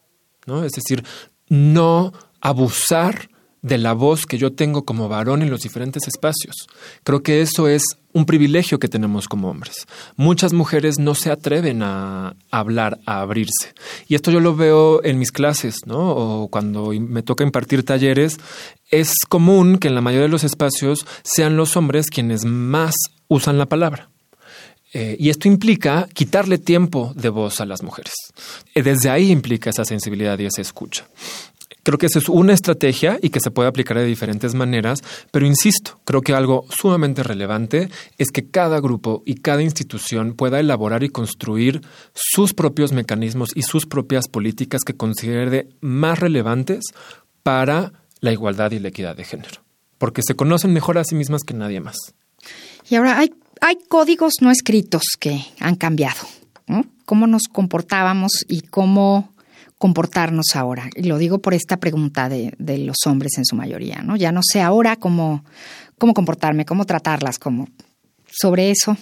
¿no? 0.46 0.66
Es 0.66 0.74
decir, 0.74 1.06
no 1.50 2.14
abusar 2.42 3.30
de 3.62 3.78
la 3.78 3.94
voz 3.94 4.26
que 4.26 4.38
yo 4.38 4.54
tengo 4.54 4.86
como 4.86 5.10
varón 5.10 5.42
en 5.42 5.50
los 5.50 5.62
diferentes 5.62 6.08
espacios. 6.08 6.68
Creo 7.04 7.24
que 7.24 7.42
eso 7.42 7.68
es 7.68 7.84
un 8.14 8.26
privilegio 8.26 8.80
que 8.80 8.88
tenemos 8.88 9.28
como 9.28 9.50
hombres. 9.50 9.86
Muchas 10.16 10.54
mujeres 10.54 10.98
no 10.98 11.14
se 11.14 11.30
atreven 11.30 11.84
a 11.84 12.36
hablar, 12.52 13.00
a 13.06 13.22
abrirse. 13.22 13.74
Y 14.08 14.16
esto 14.16 14.32
yo 14.32 14.40
lo 14.40 14.56
veo 14.56 15.04
en 15.04 15.20
mis 15.20 15.32
clases, 15.32 15.76
¿no? 15.86 16.12
O 16.12 16.48
cuando 16.48 16.92
me 16.92 17.22
toca 17.22 17.44
impartir 17.44 17.84
talleres, 17.84 18.38
es 18.90 19.14
común 19.28 19.78
que 19.78 19.90
en 19.90 19.96
la 19.96 20.02
mayoría 20.02 20.28
de 20.28 20.32
los 20.32 20.44
espacios 20.44 21.06
sean 21.24 21.58
los 21.58 21.76
hombres 21.76 22.08
quienes 22.08 22.46
más 22.46 22.96
usan 23.28 23.58
la 23.58 23.68
palabra. 23.68 24.09
Eh, 24.94 25.16
y 25.20 25.30
esto 25.30 25.48
implica 25.48 26.08
quitarle 26.14 26.58
tiempo 26.58 27.14
de 27.16 27.30
voz 27.30 27.62
a 27.62 27.66
las 27.66 27.84
mujeres. 27.84 28.14
Eh, 28.74 28.82
desde 28.82 29.10
ahí 29.10 29.32
implica 29.32 29.70
esa 29.70 29.86
sensibilidad 29.86 30.38
y 30.40 30.46
esa 30.46 30.62
escucha. 30.62 31.08
Creo 31.84 31.98
que 31.98 32.08
esa 32.08 32.20
es 32.20 32.28
una 32.30 32.54
estrategia 32.54 33.18
y 33.22 33.30
que 33.30 33.40
se 33.40 33.52
puede 33.52 33.70
aplicar 33.70 33.98
de 33.98 34.06
diferentes 34.06 34.54
maneras, 34.54 35.02
pero 35.32 35.46
insisto, 35.46 36.00
creo 36.04 36.22
que 36.22 36.34
algo 36.34 36.66
sumamente 36.70 37.24
relevante 37.24 37.90
es 38.18 38.32
que 38.32 38.48
cada 38.48 38.80
grupo 38.80 39.24
y 39.26 39.36
cada 39.36 39.64
institución 39.64 40.34
pueda 40.34 40.60
elaborar 40.60 41.04
y 41.04 41.10
construir 41.10 41.82
sus 42.14 42.54
propios 42.54 42.92
mecanismos 42.92 43.50
y 43.56 43.62
sus 43.62 43.86
propias 43.86 44.28
políticas 44.28 44.82
que 44.84 44.96
considere 44.96 45.70
más 45.80 46.20
relevantes 46.20 46.84
para 47.44 47.94
la 48.20 48.34
igualdad 48.34 48.72
y 48.72 48.80
la 48.80 48.90
equidad 48.90 49.16
de 49.16 49.24
género, 49.24 49.62
porque 49.98 50.22
se 50.22 50.36
conocen 50.36 50.74
mejor 50.74 50.98
a 50.98 51.04
sí 51.04 51.16
mismas 51.16 51.44
que 51.44 51.54
nadie 51.54 51.80
más. 51.80 51.98
Y 52.90 52.96
ahora 52.96 53.20
hay, 53.20 53.32
hay 53.62 53.78
códigos 53.88 54.36
no 54.42 54.52
escritos 54.52 55.04
que 55.20 55.42
han 55.60 55.76
cambiado. 55.76 56.22
¿Cómo 57.06 57.26
nos 57.26 57.44
comportábamos 57.52 58.46
y 58.48 58.62
cómo 58.62 59.34
comportarnos 59.80 60.56
ahora? 60.56 60.90
Y 60.96 61.04
lo 61.04 61.18
digo 61.18 61.40
por 61.40 61.56
esta 61.56 61.78
pregunta 61.78 62.30
de, 62.30 62.54
de, 62.60 62.78
los 62.78 62.98
hombres 63.08 63.38
en 63.40 63.46
su 63.46 63.56
mayoría, 63.56 64.04
¿no? 64.04 64.16
Ya 64.16 64.32
no 64.32 64.42
sé 64.44 64.62
ahora 64.62 64.96
cómo, 64.96 65.44
cómo 65.98 66.14
comportarme, 66.14 66.66
cómo 66.66 66.86
tratarlas, 66.86 67.40
cómo 67.40 67.68
sobre 68.32 68.70
eso. 68.70 68.96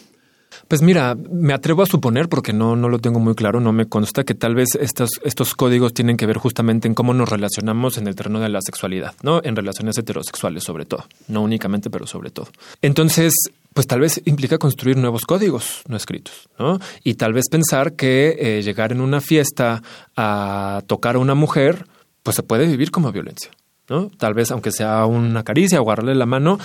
Pues 0.67 0.81
mira, 0.81 1.15
me 1.15 1.53
atrevo 1.53 1.83
a 1.83 1.85
suponer, 1.85 2.29
porque 2.29 2.51
no, 2.51 2.75
no 2.75 2.89
lo 2.89 2.99
tengo 2.99 3.19
muy 3.19 3.35
claro, 3.35 3.59
no 3.59 3.71
me 3.71 3.85
consta, 3.85 4.23
que 4.23 4.33
tal 4.33 4.55
vez 4.55 4.69
estos, 4.79 5.11
estos 5.23 5.55
códigos 5.55 5.93
tienen 5.93 6.17
que 6.17 6.25
ver 6.25 6.37
justamente 6.37 6.87
en 6.87 6.93
cómo 6.93 7.13
nos 7.13 7.29
relacionamos 7.29 7.97
en 7.97 8.07
el 8.07 8.15
terreno 8.15 8.39
de 8.39 8.49
la 8.49 8.61
sexualidad, 8.61 9.13
¿no? 9.21 9.41
En 9.43 9.55
relaciones 9.55 9.97
heterosexuales 9.97 10.63
sobre 10.63 10.85
todo, 10.85 11.05
no 11.27 11.41
únicamente, 11.41 11.89
pero 11.89 12.07
sobre 12.07 12.31
todo. 12.31 12.47
Entonces, 12.81 13.33
pues 13.77 13.85
tal 13.85 13.99
vez 13.99 14.19
implica 14.25 14.57
construir 14.57 14.97
nuevos 14.97 15.21
códigos 15.25 15.83
no 15.87 15.97
escritos, 15.97 16.49
¿no? 16.57 16.79
Y 17.03 17.13
tal 17.13 17.33
vez 17.33 17.43
pensar 17.47 17.93
que 17.93 18.35
eh, 18.39 18.63
llegar 18.63 18.91
en 18.91 19.01
una 19.01 19.21
fiesta 19.21 19.83
a 20.15 20.81
tocar 20.87 21.15
a 21.15 21.19
una 21.19 21.35
mujer, 21.35 21.85
pues 22.23 22.37
se 22.37 22.41
puede 22.41 22.65
vivir 22.65 22.89
como 22.89 23.11
violencia. 23.11 23.51
¿no? 23.87 24.09
Tal 24.17 24.33
vez, 24.33 24.49
aunque 24.49 24.71
sea 24.71 25.05
una 25.05 25.43
caricia 25.43 25.79
o 25.79 25.83
agarrarle 25.83 26.15
la 26.15 26.25
mano, 26.25 26.57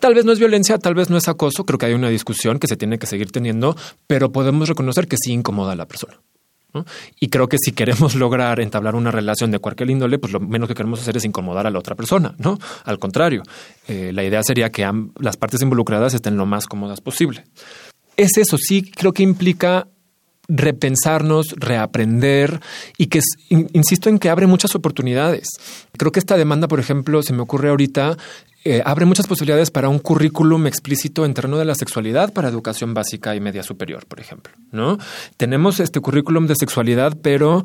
Tal 0.00 0.14
vez 0.14 0.26
no 0.26 0.32
es 0.32 0.38
violencia, 0.38 0.76
tal 0.76 0.94
vez 0.94 1.08
no 1.08 1.16
es 1.16 1.28
acoso, 1.28 1.64
creo 1.64 1.78
que 1.78 1.86
hay 1.86 1.94
una 1.94 2.10
discusión 2.10 2.58
que 2.58 2.66
se 2.66 2.76
tiene 2.76 2.98
que 2.98 3.06
seguir 3.06 3.32
teniendo, 3.32 3.74
pero 4.06 4.30
podemos 4.32 4.68
reconocer 4.68 5.08
que 5.08 5.16
sí 5.16 5.32
incomoda 5.32 5.72
a 5.72 5.76
la 5.76 5.86
persona. 5.86 6.20
Y 7.20 7.28
creo 7.28 7.48
que 7.48 7.58
si 7.58 7.72
queremos 7.72 8.14
lograr 8.14 8.60
entablar 8.60 8.94
una 8.94 9.10
relación 9.10 9.50
de 9.50 9.58
cualquier 9.58 9.90
índole, 9.90 10.18
pues 10.18 10.32
lo 10.32 10.40
menos 10.40 10.68
que 10.68 10.74
queremos 10.74 11.00
hacer 11.00 11.16
es 11.16 11.24
incomodar 11.24 11.66
a 11.66 11.70
la 11.70 11.78
otra 11.78 11.94
persona, 11.94 12.34
¿no? 12.38 12.58
Al 12.84 12.98
contrario, 12.98 13.42
eh, 13.88 14.12
la 14.12 14.24
idea 14.24 14.42
sería 14.42 14.70
que 14.70 14.88
las 15.18 15.36
partes 15.36 15.62
involucradas 15.62 16.14
estén 16.14 16.36
lo 16.36 16.46
más 16.46 16.66
cómodas 16.66 17.00
posible. 17.00 17.44
Es 18.16 18.36
eso, 18.38 18.56
sí, 18.58 18.82
creo 18.82 19.12
que 19.12 19.22
implica 19.22 19.88
repensarnos, 20.48 21.54
reaprender 21.56 22.60
y 22.98 23.06
que, 23.06 23.20
insisto 23.48 24.08
en 24.08 24.18
que 24.18 24.30
abre 24.30 24.46
muchas 24.46 24.74
oportunidades. 24.74 25.48
Creo 25.96 26.12
que 26.12 26.20
esta 26.20 26.36
demanda, 26.36 26.68
por 26.68 26.80
ejemplo, 26.80 27.22
se 27.22 27.32
me 27.32 27.42
ocurre 27.42 27.70
ahorita, 27.70 28.16
eh, 28.64 28.82
abre 28.84 29.04
muchas 29.04 29.26
posibilidades 29.26 29.70
para 29.70 29.88
un 29.88 29.98
currículum 29.98 30.66
explícito 30.66 31.24
en 31.24 31.34
terreno 31.34 31.58
de 31.58 31.66
la 31.66 31.74
sexualidad 31.74 32.32
para 32.32 32.48
educación 32.48 32.94
básica 32.94 33.34
y 33.36 33.40
media 33.40 33.62
superior, 33.62 34.06
por 34.06 34.20
ejemplo. 34.20 34.54
¿no? 34.72 34.98
Tenemos 35.36 35.80
este 35.80 36.00
currículum 36.00 36.46
de 36.46 36.54
sexualidad, 36.56 37.16
pero 37.20 37.62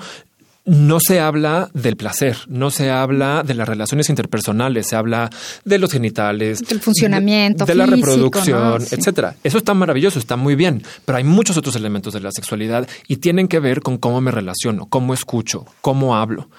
no 0.65 0.99
se 0.99 1.19
habla 1.19 1.69
del 1.73 1.97
placer, 1.97 2.37
no 2.47 2.69
se 2.69 2.91
habla 2.91 3.43
de 3.43 3.53
las 3.53 3.67
relaciones 3.67 4.09
interpersonales, 4.09 4.87
se 4.87 4.95
habla 4.95 5.29
de 5.65 5.79
los 5.79 5.91
genitales, 5.91 6.59
del 6.67 6.79
funcionamiento, 6.79 7.65
de, 7.65 7.75
la 7.75 7.85
reproducción, 7.85 8.81
etcétera. 8.81 9.35
Eso 9.43 9.57
está 9.57 9.73
maravilloso, 9.73 10.19
está 10.19 10.35
muy 10.35 10.55
bien, 10.55 10.83
pero 11.05 11.17
hay 11.17 11.23
muchos 11.23 11.57
otros 11.57 11.75
elementos 11.75 12.13
de 12.13 12.19
la 12.19 12.31
sexualidad 12.31 12.87
y 13.07 13.17
tienen 13.17 13.47
que 13.47 13.59
ver 13.59 13.81
con 13.81 13.97
cómo 13.97 14.21
me 14.21 14.31
relaciono, 14.31 14.87
cómo 14.87 15.13
escucho, 15.13 15.65
cómo 15.81 16.15
hablo. 16.15 16.49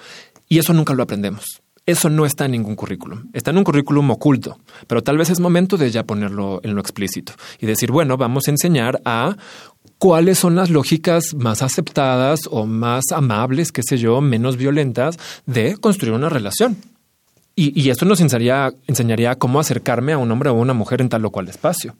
Y 0.49 0.59
eso 0.59 0.73
nunca 0.73 0.93
lo 0.93 1.03
aprendemos. 1.03 1.61
Eso 1.85 2.09
no 2.09 2.25
está 2.25 2.45
en 2.45 2.51
ningún 2.51 2.75
currículum. 2.75 3.29
Está 3.33 3.49
en 3.49 3.57
un 3.57 3.63
currículum 3.63 4.11
oculto, 4.11 4.59
pero 4.85 5.01
tal 5.01 5.17
vez 5.17 5.31
es 5.31 5.39
momento 5.39 5.77
de 5.77 5.89
ya 5.89 6.03
ponerlo 6.03 6.61
en 6.63 6.75
lo 6.75 6.81
explícito 6.81 7.33
y 7.59 7.65
decir, 7.65 7.91
bueno, 7.91 8.17
vamos 8.17 8.47
a 8.47 8.51
enseñar 8.51 9.01
a 9.03 9.35
cuáles 10.01 10.39
son 10.39 10.55
las 10.55 10.71
lógicas 10.71 11.35
más 11.35 11.61
aceptadas 11.61 12.39
o 12.49 12.65
más 12.65 13.03
amables, 13.13 13.71
qué 13.71 13.83
sé 13.83 13.99
yo, 13.99 14.19
menos 14.19 14.57
violentas 14.57 15.19
de 15.45 15.77
construir 15.77 16.15
una 16.15 16.27
relación. 16.27 16.75
Y, 17.55 17.87
esto 17.87 18.05
nos 18.05 18.19
enseñaría, 18.19 18.73
enseñaría 18.87 19.35
cómo 19.35 19.59
acercarme 19.59 20.13
a 20.13 20.17
un 20.17 20.31
hombre 20.31 20.49
o 20.49 20.53
a 20.53 20.55
una 20.55 20.73
mujer 20.73 21.01
en 21.01 21.09
tal 21.09 21.23
o 21.25 21.29
cual 21.29 21.49
espacio. 21.49 21.95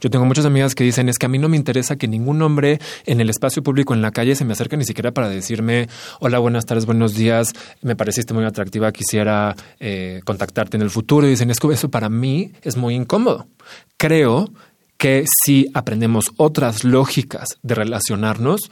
Yo 0.00 0.08
tengo 0.08 0.24
muchas 0.24 0.46
amigas 0.46 0.74
que 0.74 0.82
dicen 0.82 1.10
es 1.10 1.18
que 1.18 1.26
a 1.26 1.28
mí 1.28 1.36
no 1.36 1.50
me 1.50 1.58
interesa 1.58 1.96
que 1.96 2.08
ningún 2.08 2.40
hombre 2.40 2.78
en 3.04 3.20
el 3.20 3.28
espacio 3.28 3.62
público, 3.62 3.92
en 3.92 4.00
la 4.00 4.12
calle, 4.12 4.34
se 4.34 4.46
me 4.46 4.54
acerque 4.54 4.78
ni 4.78 4.84
siquiera 4.84 5.12
para 5.12 5.28
decirme 5.28 5.90
hola, 6.20 6.38
buenas 6.38 6.64
tardes, 6.64 6.86
buenos 6.86 7.14
días, 7.14 7.52
me 7.82 7.96
pareciste 7.96 8.32
muy 8.32 8.44
atractiva, 8.44 8.92
quisiera 8.92 9.54
eh, 9.78 10.22
contactarte 10.24 10.78
en 10.78 10.82
el 10.82 10.88
futuro. 10.88 11.26
Y 11.26 11.30
dicen 11.30 11.50
es 11.50 11.60
que 11.60 11.70
eso 11.70 11.90
para 11.90 12.08
mí 12.08 12.52
es 12.62 12.78
muy 12.78 12.94
incómodo. 12.94 13.46
Creo 13.98 14.50
que 15.00 15.24
si 15.44 15.66
aprendemos 15.72 16.26
otras 16.36 16.84
lógicas 16.84 17.48
de 17.62 17.74
relacionarnos, 17.74 18.70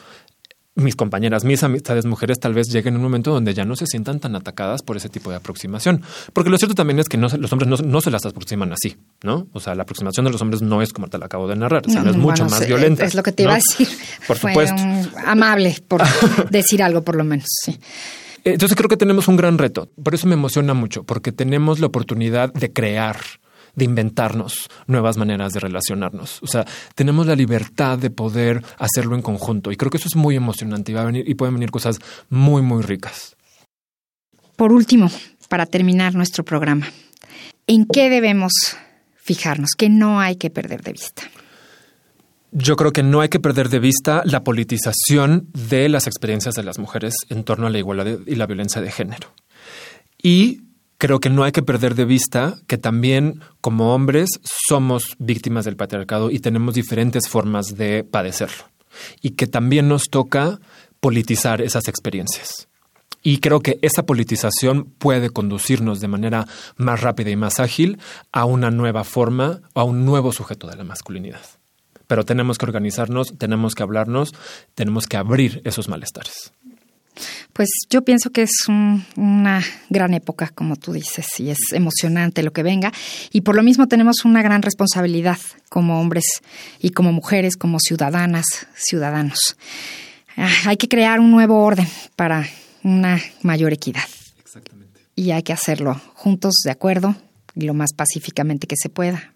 mis 0.74 0.94
compañeras, 0.94 1.42
mis 1.42 1.62
amistades 1.62 2.04
mujeres 2.04 2.38
tal 2.38 2.52
vez 2.52 2.68
lleguen 2.68 2.94
a 2.94 2.96
un 2.98 3.02
momento 3.02 3.32
donde 3.32 3.54
ya 3.54 3.64
no 3.64 3.74
se 3.76 3.86
sientan 3.86 4.20
tan 4.20 4.36
atacadas 4.36 4.82
por 4.82 4.98
ese 4.98 5.08
tipo 5.08 5.30
de 5.30 5.36
aproximación. 5.36 6.02
Porque 6.34 6.50
lo 6.50 6.58
cierto 6.58 6.74
también 6.74 6.98
es 6.98 7.08
que 7.08 7.16
no, 7.16 7.28
los 7.28 7.50
hombres 7.50 7.82
no, 7.82 8.00
se 8.02 8.10
las 8.10 8.26
aproximan 8.26 8.70
así, 8.74 8.98
¿no? 9.22 9.48
O 9.54 9.58
sea, 9.58 9.74
la 9.74 9.84
aproximación 9.84 10.26
de 10.26 10.30
los 10.30 10.42
hombres 10.42 10.60
no 10.60 10.82
es 10.82 10.92
como 10.92 11.08
te 11.08 11.16
la 11.16 11.24
acabo 11.24 11.48
de 11.48 11.56
narrar, 11.56 11.84
es 11.86 12.16
mucho 12.16 12.44
más 12.44 12.66
violenta. 12.66 13.06
Es 13.06 13.14
lo 13.14 13.22
que 13.22 13.32
te 13.32 13.44
iba 13.44 13.54
a 13.54 13.56
decir. 13.56 13.88
Por 14.26 14.36
supuesto. 14.36 14.82
amable, 15.24 15.76
por 15.88 16.02
decir 16.50 16.82
algo 16.82 17.02
por 17.02 17.16
lo 17.16 17.24
menos, 17.24 17.46
sí. 17.48 17.80
Entonces 18.44 18.76
creo 18.76 18.90
que 18.90 18.98
tenemos 18.98 19.28
un 19.28 19.36
gran 19.36 19.56
reto. 19.56 19.88
Por 20.02 20.14
eso 20.14 20.26
me 20.26 20.34
emociona 20.34 20.74
mucho, 20.74 21.04
porque 21.04 21.32
tenemos 21.32 21.80
la 21.80 21.86
oportunidad 21.86 22.52
de 22.52 22.70
crear 22.70 23.16
de 23.78 23.84
inventarnos 23.84 24.68
nuevas 24.86 25.16
maneras 25.16 25.52
de 25.52 25.60
relacionarnos. 25.60 26.42
O 26.42 26.46
sea, 26.46 26.66
tenemos 26.94 27.26
la 27.26 27.36
libertad 27.36 27.98
de 27.98 28.10
poder 28.10 28.62
hacerlo 28.78 29.14
en 29.14 29.22
conjunto 29.22 29.72
y 29.72 29.76
creo 29.76 29.90
que 29.90 29.96
eso 29.96 30.08
es 30.08 30.16
muy 30.16 30.36
emocionante 30.36 30.92
y, 30.92 30.94
va 30.94 31.02
a 31.02 31.04
venir, 31.04 31.28
y 31.28 31.34
pueden 31.34 31.54
venir 31.54 31.70
cosas 31.70 31.98
muy, 32.28 32.62
muy 32.62 32.82
ricas. 32.82 33.36
Por 34.56 34.72
último, 34.72 35.10
para 35.48 35.66
terminar 35.66 36.14
nuestro 36.14 36.44
programa, 36.44 36.88
¿en 37.66 37.86
qué 37.86 38.10
debemos 38.10 38.52
fijarnos? 39.16 39.70
¿Qué 39.76 39.88
no 39.88 40.20
hay 40.20 40.36
que 40.36 40.50
perder 40.50 40.82
de 40.82 40.92
vista? 40.92 41.22
Yo 42.50 42.76
creo 42.76 42.92
que 42.92 43.02
no 43.02 43.20
hay 43.20 43.28
que 43.28 43.40
perder 43.40 43.68
de 43.68 43.78
vista 43.78 44.22
la 44.24 44.42
politización 44.42 45.48
de 45.52 45.88
las 45.88 46.06
experiencias 46.06 46.54
de 46.54 46.62
las 46.62 46.78
mujeres 46.78 47.14
en 47.28 47.44
torno 47.44 47.66
a 47.66 47.70
la 47.70 47.78
igualdad 47.78 48.18
y 48.26 48.34
la 48.36 48.46
violencia 48.46 48.80
de 48.80 48.90
género. 48.90 49.34
Y 50.20 50.67
creo 50.98 51.20
que 51.20 51.30
no 51.30 51.44
hay 51.44 51.52
que 51.52 51.62
perder 51.62 51.94
de 51.94 52.04
vista 52.04 52.58
que 52.66 52.76
también 52.76 53.40
como 53.60 53.94
hombres 53.94 54.40
somos 54.42 55.16
víctimas 55.18 55.64
del 55.64 55.76
patriarcado 55.76 56.30
y 56.30 56.40
tenemos 56.40 56.74
diferentes 56.74 57.28
formas 57.28 57.76
de 57.76 58.04
padecerlo. 58.04 58.64
Y 59.22 59.30
que 59.30 59.46
también 59.46 59.88
nos 59.88 60.04
toca 60.10 60.58
politizar 61.00 61.62
esas 61.62 61.86
experiencias. 61.86 62.68
Y 63.22 63.38
creo 63.38 63.60
que 63.60 63.78
esa 63.82 64.04
politización 64.04 64.84
puede 64.98 65.30
conducirnos 65.30 66.00
de 66.00 66.08
manera 66.08 66.46
más 66.76 67.00
rápida 67.00 67.30
y 67.30 67.36
más 67.36 67.60
ágil 67.60 67.98
a 68.32 68.44
una 68.44 68.70
nueva 68.70 69.04
forma 69.04 69.60
o 69.74 69.80
a 69.80 69.84
un 69.84 70.04
nuevo 70.04 70.32
sujeto 70.32 70.66
de 70.66 70.76
la 70.76 70.84
masculinidad. 70.84 71.42
Pero 72.06 72.24
tenemos 72.24 72.58
que 72.58 72.64
organizarnos, 72.64 73.34
tenemos 73.36 73.74
que 73.74 73.82
hablarnos, 73.82 74.34
tenemos 74.74 75.06
que 75.06 75.16
abrir 75.16 75.60
esos 75.64 75.88
malestares. 75.88 76.52
Pues 77.52 77.68
yo 77.90 78.02
pienso 78.02 78.30
que 78.30 78.42
es 78.42 78.52
una 79.16 79.62
gran 79.88 80.14
época, 80.14 80.50
como 80.54 80.76
tú 80.76 80.92
dices, 80.92 81.26
y 81.38 81.50
es 81.50 81.58
emocionante 81.72 82.42
lo 82.42 82.52
que 82.52 82.62
venga. 82.62 82.92
Y 83.32 83.42
por 83.42 83.56
lo 83.56 83.62
mismo 83.62 83.88
tenemos 83.88 84.24
una 84.24 84.42
gran 84.42 84.62
responsabilidad 84.62 85.38
como 85.68 86.00
hombres 86.00 86.24
y 86.80 86.90
como 86.90 87.12
mujeres, 87.12 87.56
como 87.56 87.78
ciudadanas, 87.80 88.46
ciudadanos. 88.74 89.56
Ah, 90.36 90.50
hay 90.66 90.76
que 90.76 90.88
crear 90.88 91.20
un 91.20 91.30
nuevo 91.30 91.62
orden 91.62 91.88
para 92.16 92.46
una 92.82 93.20
mayor 93.42 93.72
equidad. 93.72 94.08
Exactamente. 94.40 95.00
Y 95.14 95.32
hay 95.32 95.42
que 95.42 95.52
hacerlo 95.52 96.00
juntos, 96.14 96.54
de 96.64 96.70
acuerdo, 96.70 97.16
y 97.54 97.62
lo 97.62 97.74
más 97.74 97.92
pacíficamente 97.92 98.66
que 98.66 98.76
se 98.76 98.88
pueda 98.88 99.32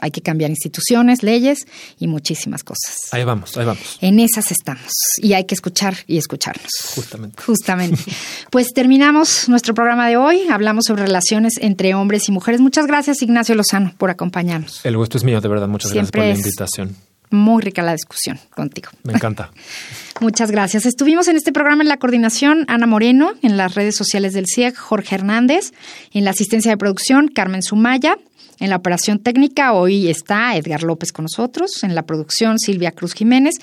hay 0.00 0.10
que 0.10 0.20
cambiar 0.20 0.50
instituciones, 0.50 1.22
leyes 1.22 1.66
y 1.98 2.08
muchísimas 2.08 2.64
cosas. 2.64 2.96
Ahí 3.12 3.24
vamos, 3.24 3.56
ahí 3.56 3.64
vamos. 3.64 3.98
En 4.00 4.20
esas 4.20 4.50
estamos 4.50 4.92
y 5.18 5.34
hay 5.34 5.44
que 5.44 5.54
escuchar 5.54 5.96
y 6.06 6.18
escucharnos. 6.18 6.70
Justamente. 6.94 7.42
Justamente. 7.42 8.02
pues 8.50 8.72
terminamos 8.74 9.48
nuestro 9.48 9.74
programa 9.74 10.08
de 10.08 10.16
hoy. 10.16 10.42
Hablamos 10.50 10.86
sobre 10.86 11.04
relaciones 11.04 11.54
entre 11.60 11.94
hombres 11.94 12.28
y 12.28 12.32
mujeres. 12.32 12.60
Muchas 12.60 12.86
gracias, 12.86 13.22
Ignacio 13.22 13.54
Lozano, 13.54 13.94
por 13.96 14.10
acompañarnos. 14.10 14.84
El 14.84 14.96
gusto 14.96 15.18
es 15.18 15.24
mío, 15.24 15.40
de 15.40 15.48
verdad. 15.48 15.68
Muchas 15.68 15.92
gracias 15.92 16.10
por 16.10 16.20
la 16.20 16.34
invitación. 16.34 16.96
Muy 17.30 17.62
rica 17.62 17.82
la 17.82 17.92
discusión 17.92 18.38
contigo. 18.54 18.90
Me 19.02 19.14
encanta. 19.14 19.50
Muchas 20.20 20.50
gracias. 20.50 20.86
Estuvimos 20.86 21.26
en 21.26 21.36
este 21.36 21.52
programa 21.52 21.82
en 21.82 21.88
la 21.88 21.96
coordinación 21.96 22.64
Ana 22.68 22.86
Moreno, 22.86 23.32
en 23.42 23.56
las 23.56 23.74
redes 23.74 23.96
sociales 23.96 24.34
del 24.34 24.44
CIEG 24.46 24.76
Jorge 24.76 25.16
Hernández, 25.16 25.72
en 26.12 26.24
la 26.24 26.30
asistencia 26.30 26.70
de 26.70 26.76
producción 26.76 27.28
Carmen 27.28 27.62
Sumaya, 27.62 28.16
en 28.58 28.70
la 28.70 28.76
operación 28.76 29.18
técnica 29.18 29.72
hoy 29.72 30.08
está 30.08 30.56
Edgar 30.56 30.82
López 30.82 31.12
con 31.12 31.24
nosotros, 31.24 31.82
en 31.82 31.94
la 31.94 32.02
producción 32.02 32.58
Silvia 32.58 32.92
Cruz 32.92 33.14
Jiménez 33.14 33.54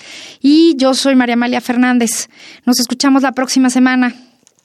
y 0.42 0.76
yo 0.78 0.94
soy 0.94 1.16
María 1.16 1.34
Amalia 1.34 1.62
Fernández. 1.62 2.30
Nos 2.66 2.80
escuchamos 2.80 3.24
la 3.24 3.32
próxima 3.32 3.70
semana 3.70 4.16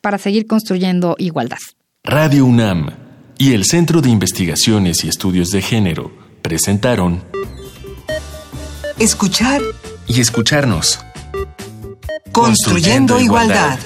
para 0.00 0.18
seguir 0.18 0.46
construyendo 0.46 1.16
igualdad. 1.18 1.58
Radio 2.04 2.44
UNAM 2.46 2.90
y 3.38 3.52
el 3.52 3.64
Centro 3.64 4.00
de 4.00 4.10
Investigaciones 4.10 5.04
y 5.04 5.08
Estudios 5.08 5.50
de 5.50 5.62
Género 5.62 6.12
presentaron 6.42 7.22
Escuchar 8.98 9.60
y 10.06 10.20
escucharnos. 10.20 11.00
Construyendo, 12.32 13.20
igualdad. 13.20 13.78